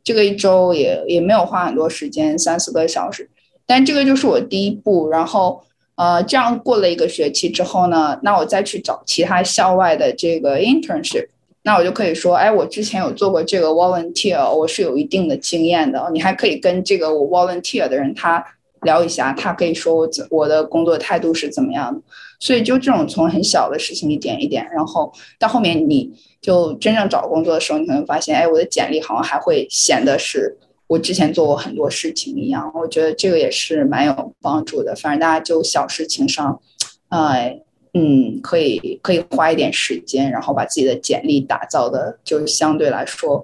[0.03, 3.27] 这个一周也也没有花很多时间，三四个小时。
[3.65, 5.09] 但这个就是我第一步。
[5.09, 5.63] 然后
[5.95, 11.27] 呃，这样过了一个学期之后呢，那我再去找其他校外的这个 internship，
[11.63, 16.07] 那我就可以说，哎，我之前有做过这个 volunteer，我是有一定的经验的。
[16.13, 18.45] 你还可以跟这个我 volunteer 的人他。
[18.87, 22.01] 聊一下，他可以说我怎我的工作态度是怎么样的，
[22.39, 26.11] 所以就这种从很小的事情一点一点，然后到后面你
[26.41, 30.57] 就真正找工作的时候，你可能发现，哎，我的简历好像还会显得是
[30.87, 32.71] 我之前做过很多事情一样。
[32.73, 34.95] 我觉得这个也是蛮有帮助的。
[34.95, 36.61] 反正大家就小事情上，
[37.09, 37.59] 呃，
[37.93, 43.43] 嗯，可以可以花一点时间，然后把自己的简历打造的就相对来说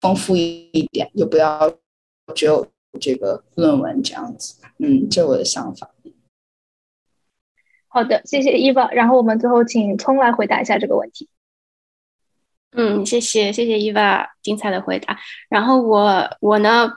[0.00, 1.70] 丰富一点，就不要
[2.34, 2.66] 只有
[2.98, 4.54] 这个论文这样子。
[4.82, 5.90] 嗯，这我的想法。
[7.88, 8.90] 好的，谢谢伊娃。
[8.92, 11.28] 然后我们最后请聪来回答一下这个问题。
[12.72, 15.18] 嗯，谢谢谢谢伊娃精彩的回答。
[15.48, 16.88] 然后我我呢，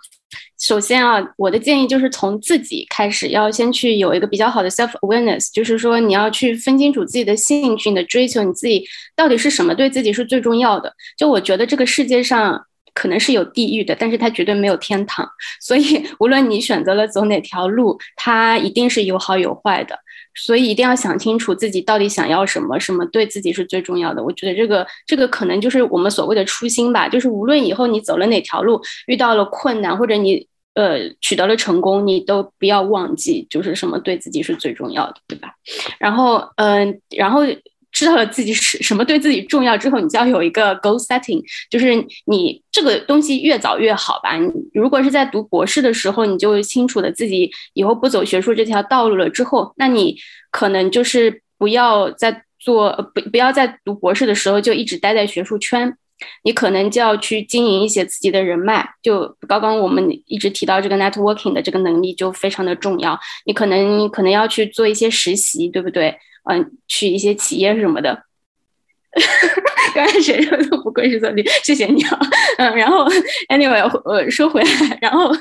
[0.60, 10.94] 首先啊，我的建议就是从自己开始，要先去有一个比较好的 self awareness，就是说你要去分清楚自己的兴趣、你的追求，你自己到底是什么对自己是最重要的。
[11.18, 12.66] 就我觉得这个世界上。
[12.94, 15.28] 可能是有地狱的，但是它绝对没有天堂。
[15.60, 19.98] 所以无论你选择了走哪条路，它一定是有好有坏的。
[20.36, 24.24] 所以一定要想清楚自己到底想要什么，什么对自己是最重要的。
[24.24, 27.08] 我觉得这个这个可能就是我们所谓的初心吧。
[27.08, 35.54] 就是无论以后你走了哪条路，遇到了困难，或者你呃取得了成功，你都不要忘记，就是什么对自己是最重要的，对吧？
[36.00, 37.42] 然后嗯，然后。
[37.94, 41.94] 知道了自己是什么对自己重要之后，你就要有一个 goal setting，就是
[42.26, 44.36] 你这个东西越早越好吧。
[44.36, 50.18] 你如果是在读博士的时候，你就清楚了自己以后不走学术这条道路了之后，那你
[50.50, 55.96] 可能就是不要在做不不要在读博士的时候就一直待在学术圈，
[56.44, 58.90] 你可能就要去经营一些自己的人脉。
[59.04, 66.18] 就刚刚我们一直提到这个 networking 的这个能力就非常的重要，你可能你可能要去做一些实习，对不对？
[66.50, 68.24] 嗯，去一些企业什么的，
[69.96, 72.20] 刚才谁说都不愧是做题，谢谢你啊。
[72.58, 73.08] 嗯，然后
[73.50, 75.32] anyway，呃，说回来，然后，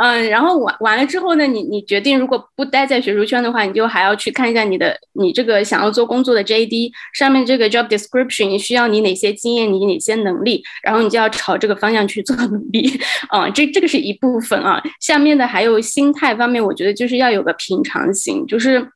[0.00, 12.98] 嗯，然后完完了之后呢，你你决定如果不待在学术圈的话，你就还要去看一下你的你这个想要做工作的 JD 上面这个 job description 需要你哪些经验，你哪些能力，然后你就要朝这个方向去做努力。
[13.28, 18.88] 啊， 这这个是一部分啊，下面的还有心态方面，我觉得就是要有个平常心，就是。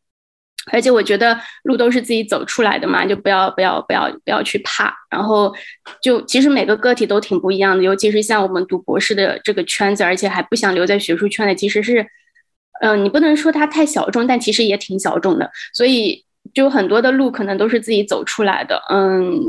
[0.73, 4.95] 而且我觉得路都是自己走出来的嘛，就不要不要不要不要去怕。
[5.11, 5.55] 然后
[6.03, 12.07] 就其实每个个体都挺不一样的，尤其是像我们读博士的这个圈子，而且还不想留在学术圈的，其实是，
[12.81, 15.51] 嗯，你不能说它太小众，但其实也挺小众的。
[15.73, 18.83] 所以就很多的路可能都是自己走出来的。
[18.91, 19.41] 嗯，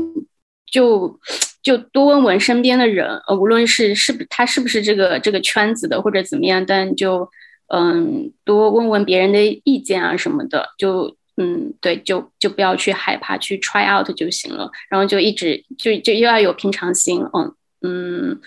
[0.70, 1.18] 就
[1.62, 7.28] 就多问问身边的人，无论是是不他是不是这个这个圈子的或者怎么样，但就。
[7.72, 14.68] 嗯，多问问别人的意见啊什么的，就嗯，对，就就不要去害怕，去 try out 就行了。
[14.88, 18.40] 然后就一直就就又要有平常心，嗯嗯，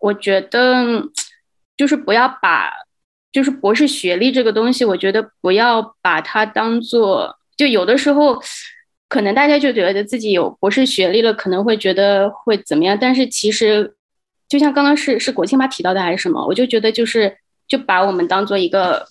[0.00, 1.08] 我觉得
[1.76, 2.72] 就是不要把
[3.30, 8.42] 就是博士学历这个东西，我觉得不要把它当做就有的时候
[9.08, 13.94] 可能大家就觉得自己有博士学历了，可能会觉得会怎么样，但是其实
[14.48, 17.38] 就像刚刚是是国庆妈提到的还是什么，我就觉得就是。
[17.68, 19.06] 就把我们当做一个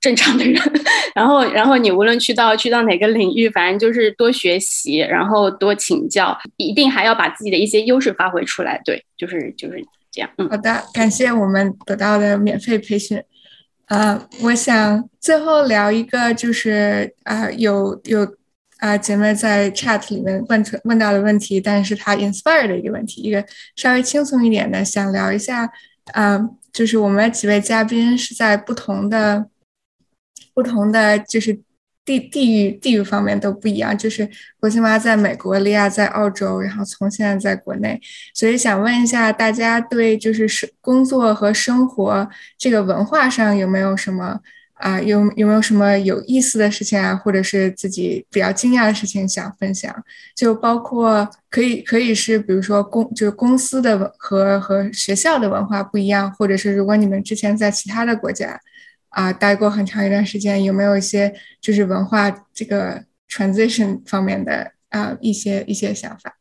[0.00, 0.60] 正常的人，
[1.14, 8.80] 然后，然后你无论去到去到哪个领域，反正就是多学习，然后多请教，一定还要把自己的一些优势发挥出来。
[8.84, 10.30] 对，就是就是这样。
[10.36, 13.22] 嗯，好的，感谢我们得到的免费培训。
[13.86, 18.26] 啊，我想最后聊一个，就是啊，有有
[18.78, 23.44] 啊姐妹在 chat 里面问出问到的问题，但是她 inspire 的一个问题，一个
[23.76, 25.70] 稍微轻松一点的，想聊一下
[26.12, 26.40] 啊。
[26.74, 29.48] 就是我们几位嘉宾是在不同的、
[30.52, 31.60] 不同的，就是
[32.04, 33.96] 地地域地域方面都不一样。
[33.96, 38.00] 就是国庆妈在美国，利亚在澳洲，然后从现在在国内，
[38.34, 44.40] 所以想问一下大家，对就是生工作和生活这个文化上有没有什么？
[44.74, 49.94] 啊，有有没有什么有意思的事情啊，或者是自己比较惊讶的事情想分享？
[50.34, 58.60] 就包括可以可以是，比如说公就是公司的文和和学校的文化不一样，或者是如果你们之前在其他的国家
[59.10, 66.36] 啊待过很长一段时间，有没有一些就是文化这个 transition 方面的啊一些一些想法？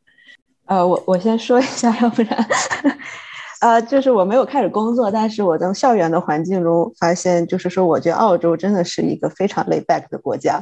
[0.66, 2.48] 呃，我我先说一下，要不然。
[3.64, 10.62] 呃，就是我没有开始工作，但是我在校园的环境中发现，就是说，我觉得澳洲真的是一个非常 lay back 的国家，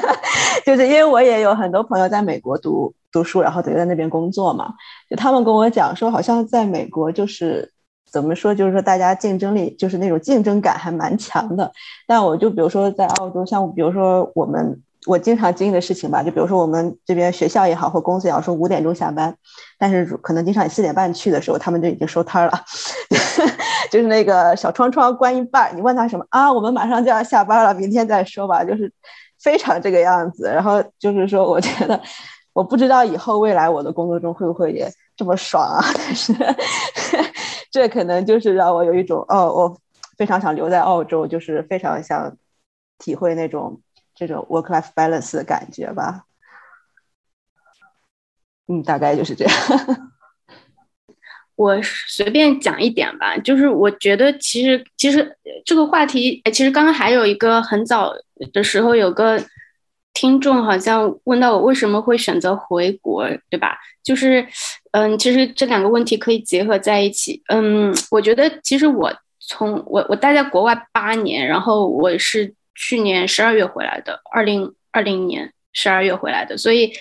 [0.66, 4.74] 就是因为我也有很多朋友在美国读读书，然后就在那边工作嘛，
[5.08, 7.72] 就他们跟我讲说，好像在美国就是
[8.12, 11.72] 怎么说，就是说大家竞争力就是那种竞争感还蛮强的，
[12.06, 14.82] 但我就比如说在澳洲，像比如说我们。
[15.06, 19.34] 我经常经历的事情吧，就比如说我们这边学校也好，或公司也好，说五点钟下班，
[19.78, 22.52] 但是可能经常你四点半去的时候，他们就已经收摊了，
[23.90, 26.52] 就是那个小窗窗关一半，你问他什么啊？
[26.52, 28.92] 我们马上就要下班了，明天再说吧，就是
[29.40, 30.46] 非常这个样子。
[30.46, 31.98] 然后就是说，我觉得
[32.52, 35.84] 我不知道以后未来我的工作中会不会也这么爽啊？
[35.94, 36.34] 但是
[37.70, 39.76] 这可能就是让我有一种哦，我
[40.16, 42.36] 非常想留在澳洲，就是非常想
[42.98, 43.80] 体会那种。
[44.18, 46.24] 这种 work-life balance 的感觉吧，
[48.66, 49.54] 嗯，大概就是这样。
[51.54, 58.12] 我随便讲一点吧，就是我觉得其实其实这个话题，其实刚刚还有一个很早
[58.52, 59.40] 的时候，有个
[60.14, 63.78] 听众好像问到我为什么会选择回国，对吧？
[64.02, 64.44] 就是
[64.90, 67.40] 嗯，其实这两个问题可以结合在一起。
[67.46, 72.52] 嗯，我觉得其实我从我我待在国外八年，然后我是。
[72.80, 76.92] 去年十二月回来的，二零二零年十二月回来的，所以，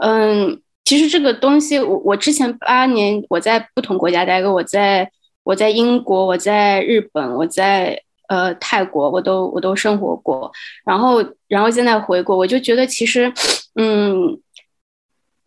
[0.00, 5.10] 嗯，其实这个东西，我我之前八年我在不同国家待过，我在
[5.42, 10.52] 我在英国，我在日本，我在呃泰国，我都我都生活过。
[10.84, 13.32] 然后然后现在回国，我就觉得其实，
[13.74, 14.40] 嗯，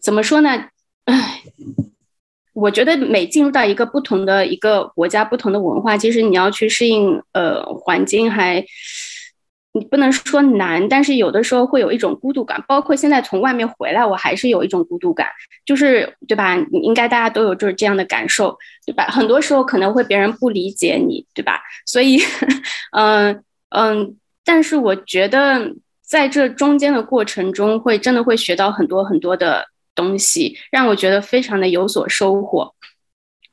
[0.02, 0.50] 怎么说呢？
[1.06, 1.42] 唉，
[2.54, 8.66] 我觉得每进入到一个不同的一个国家，不同的文化，其实你要去适应呃环境还。
[9.80, 12.62] 你不能说难，但是有的时候会有一种孤独感。
[12.68, 15.28] 包括现在从外面回来，我还是有一种孤独感，
[15.66, 16.56] 就是对吧？
[16.72, 19.06] 你应该大家都有就是这样的感受，对吧？
[19.06, 21.62] 很多时候可能会别人不理解你，对吧？
[21.86, 22.20] 所以，
[22.92, 25.74] 嗯嗯，但是我觉得
[26.06, 29.66] 在这中间的过程中，会真的会学到很多很多的
[29.96, 32.74] 东西，让我觉得非常的有所收获。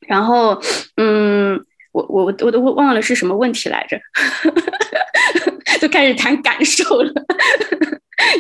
[0.07, 0.61] 然后，
[0.97, 1.61] 嗯，
[1.93, 4.01] 我我我都忘了是什么问题来着。
[5.87, 7.13] 就开始谈感受了，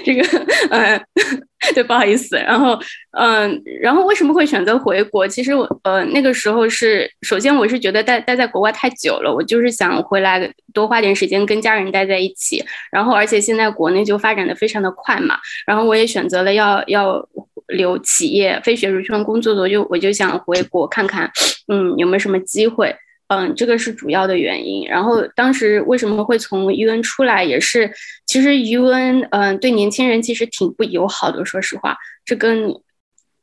[0.04, 0.22] 这个，
[0.70, 1.00] 嗯，
[1.74, 2.36] 对，不好意思。
[2.36, 2.76] 然后，
[3.12, 5.28] 嗯，然后为什么会选择回国？
[5.28, 12.64] 其实我，呃，那个时候是，首先我是觉得待待在国外太久了，我就是想回来多花点时间跟家人待在一起。
[12.90, 15.38] 然后，而且现在国内就发展的非常的快嘛，
[15.68, 17.24] 然后我也选择了要要
[17.68, 21.30] 留企业非学术圈工作的，我就我就想回国看看，
[21.68, 22.96] 嗯，有没有什么机会。
[23.28, 24.86] 嗯，这个是主要的原因。
[24.86, 27.90] 然后当时为什么会从 UN 出来，也是
[28.24, 31.44] 其实 UN 嗯对年轻人其实挺不友好的。
[31.44, 32.72] 说实话，这跟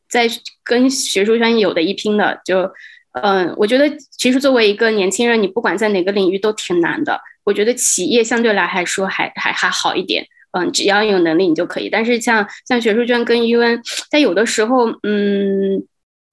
[0.08, 0.30] 在
[0.64, 2.40] 跟学术圈有的一拼的。
[2.46, 2.72] 就
[3.12, 7.20] 嗯，我觉得其实作为一个年轻人，你不管在哪个领域都挺难的。
[7.44, 10.26] 我觉得企业相对来还说还还还好一点。
[10.58, 11.90] 嗯，只要有能力你就可以。
[11.90, 15.86] 但是像像学术圈跟 UN，在有的时候嗯。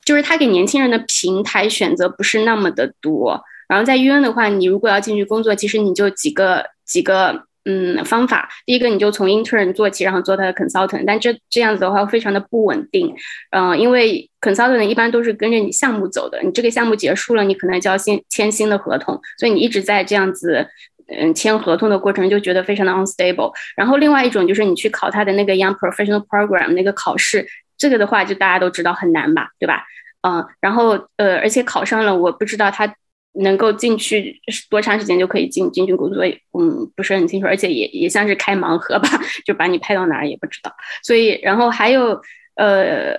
[0.04, 8.48] 就是他给年轻人的平台选择不是那么的多，然后在 UN 的话，你如果要进去工作，其实你就几个几个嗯方法。
[8.64, 13.14] 第一个，你就从 intern 做起，然后做他的 consultant，但这这样子的话非常的不稳定，
[13.50, 20.66] 嗯，因为 consultant 一般都是跟着你项目走的，你这个项目结束了，你可能就要先签新的合同，所以你一直在这样子
[21.06, 23.52] 嗯签合同的过程就觉得非常的 unstable。
[23.76, 27.46] 然后另外一种就是你去考他的那个 young professional program 那个考试。
[27.80, 29.84] 这个的话，就大家都知道很难吧，对吧？
[30.20, 32.94] 嗯，然后呃，而且考上了，我不知道他
[33.32, 36.22] 能够进去多长时间就可以进进去工作，
[36.58, 39.08] 嗯，不是很清楚，而且也也像是开盲盒吧，
[39.46, 40.70] 就把你派到哪儿也不知道。
[41.02, 42.20] 所以，然后还有
[42.56, 43.16] 呃，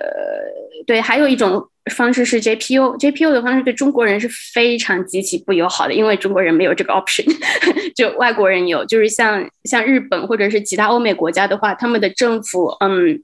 [0.86, 7.26] 对，还有一种方式是 JPO，JPO 的方式对中国人是非常极其不友好的，因为中国人没有这个 option，
[7.96, 13.20] 就外国人有，就是像像日本或者是其他欧美国家的话，他们的政府嗯。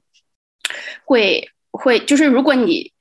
[1.05, 2.91] 会会就是如果你，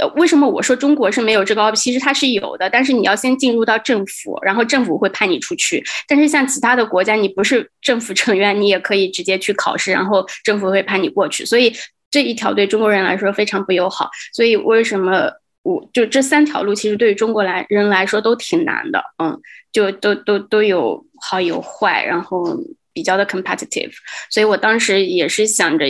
[0.00, 1.70] 呃，为什么我说中国是没有这个？
[1.72, 5.84] 其实它是有的，但是你要先进入到政府，然后政府会派你出去。
[6.08, 11.44] 但是像其他的国家，你不是政府成员，你也可以直接去考试，然后政府会派你过去。
[11.44, 11.72] 所以
[12.10, 14.10] 这一条对中国人来说非常不友好。
[14.32, 15.30] 所以为什么
[15.62, 19.00] 我就这三条路，其实对于中国来人来说都挺难的。
[19.22, 19.40] 嗯，
[19.70, 22.44] 就都都都有好有坏，然后
[22.92, 23.92] 比较的 competitive。
[24.28, 25.86] 所以我当时也是想着。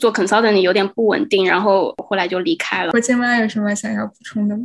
[0.00, 2.90] 做 consultant 有点不稳定，然后后来就离开了。
[2.92, 4.64] 我今晚有什么想要补充的吗？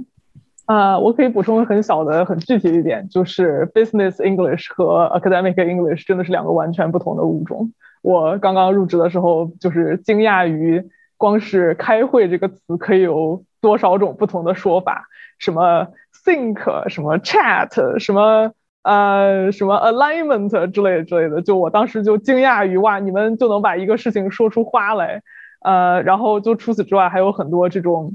[0.65, 7.71] 呃，我可以补充很小的、很具体一点，就是 business English 和 academic English 真的是两个完全不同的物种。
[8.01, 10.83] 我刚刚入职的时候，就是惊讶于
[11.17, 15.07] 光是开会这个词可以有多少种不同的说法，
[15.37, 15.87] 什么
[16.25, 18.51] think，什么 chat，什么。
[18.83, 25.21] 呃，什么 alignment 之类之类的，就我当时就惊讶于哇，你们就能把一个事情说出花来，
[25.61, 28.13] 呃，然后就除此之外还有很多这种，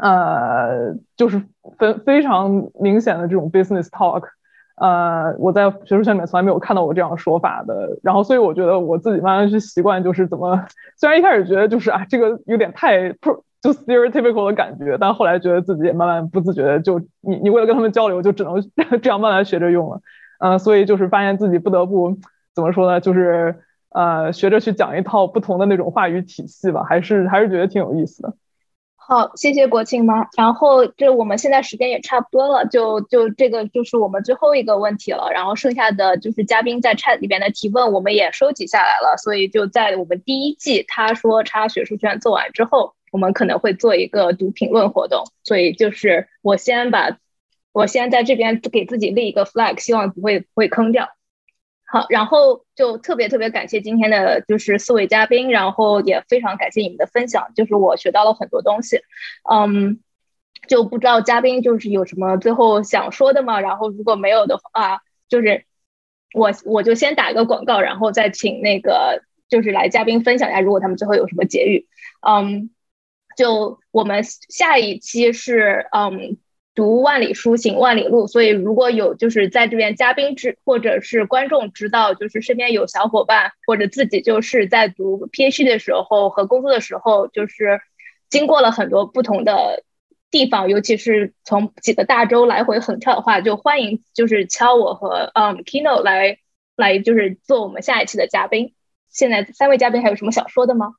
[0.00, 1.42] 呃，就是
[1.78, 4.22] 非非常明显的这种 business talk，
[4.76, 10.64] 呃，我在学术圈里面从来没有看到过这样的说法的，然后所以我觉得我自己慢慢去习惯，就是怎么，
[10.96, 13.14] 虽然一开始觉得就是啊，这个有点太。
[13.62, 18.60] 就 stereotypical 的感觉，但后来觉得自己也慢慢不自觉的，就你你为了跟他们交流，就只能
[19.02, 20.00] 这样慢慢学着用了，
[20.38, 22.16] 嗯，所以就是发现自己不得不
[22.54, 23.56] 怎么说呢，就是
[23.90, 28.34] 呃学着去讲一套不同的那种话语体系吧，还是还是觉得挺有意思的。
[28.94, 30.26] 好，谢谢国庆妈。
[30.36, 35.28] 然后这我们现在时间也差不多了，就就这个就是我们最后一个问题了。
[35.32, 39.16] 然后剩下的就是嘉宾在 chat 里边的提问，我们也收集下来了。
[39.16, 42.94] 所以就在我们第一季他说插学术圈做完之后。
[43.12, 47.18] 我们可能会做一个读评论活动，所以就是我先把，
[47.72, 51.08] 我先在这边给自己立一个 flag，希望不会不会坑掉。
[51.88, 59.00] 好，然后就特别特别感谢今天的就是四位嘉宾，然后也非常感谢你们的分享，就是我学到了很多东西。
[59.48, 60.00] 嗯，
[60.66, 63.60] 就不知道嘉宾就是有什么最后想说的吗？
[63.60, 65.64] 然后如果没有的话，就是
[66.34, 71.86] 我我就先打一个广告，然后再请那个就是来嘉宾分享一下，如果他们最后有什么结语。
[72.28, 72.70] 嗯。
[73.36, 76.38] 就我们下一期是嗯。
[76.76, 78.26] 读万里书，行万里路。
[78.26, 87.80] 所以，如果有就是在这边嘉宾知或者是观众知道，就是身边有小伙伴或者自己就是在读 PhD 的时候和工作的时候，就是
[88.28, 89.84] 经过了很多不同的
[90.30, 96.36] 地方，尤其是从几个大洲来回横跳的话，就欢迎就是敲我和嗯 Kino 来
[96.76, 98.74] 来就是做我们下一期的嘉宾。
[99.08, 100.92] 现在三位嘉宾还有什么想说的吗？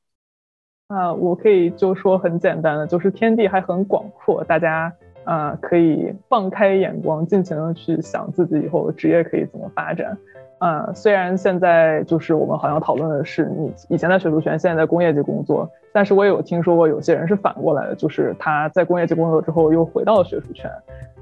[0.88, 4.94] 啊，我可以就说很简单的，就是天地还很广阔，大家。
[5.24, 10.18] 啊，可以放开眼光，尽情的去想自己以后职业可以怎么发展。
[10.60, 20.70] 嗯，虽然现在就是我们好像讨论的是你以前在学术圈，现在在工业界工作，但是我也有听说过有些人是反过来的，就是他在工业界工作之后又回到了学术圈。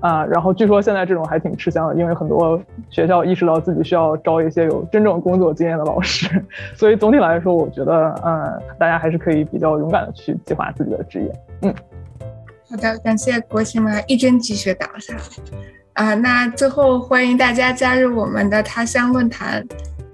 [0.01, 6.29] 啊，然后据说现在这种还挺吃香的，因为很多学校意识到自己需要招一些有真正工作经验的老师，
[6.75, 11.31] 所以总体来说，我觉得，嗯，大家还是可以比较勇敢的去计划自己的职业。
[11.61, 11.73] 嗯。
[12.69, 15.19] 好的，感谢国庆妈一针见血打了下来
[15.95, 16.13] 啊！
[16.15, 19.65] 那最后欢迎大家加入我们的他乡论坛，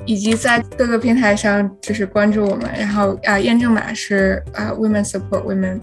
[0.05, 2.69] 以及在各个平台上就是关注我们。
[2.77, 5.81] 然后啊，验证码是啊，Women Support Women。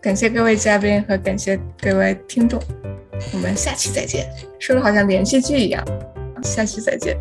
[0.00, 2.60] 感谢各位嘉宾和感谢各位听众，
[3.32, 4.26] 我们下期再见。
[4.58, 5.84] 说的好像连续剧一样，
[6.42, 7.16] 下期再见。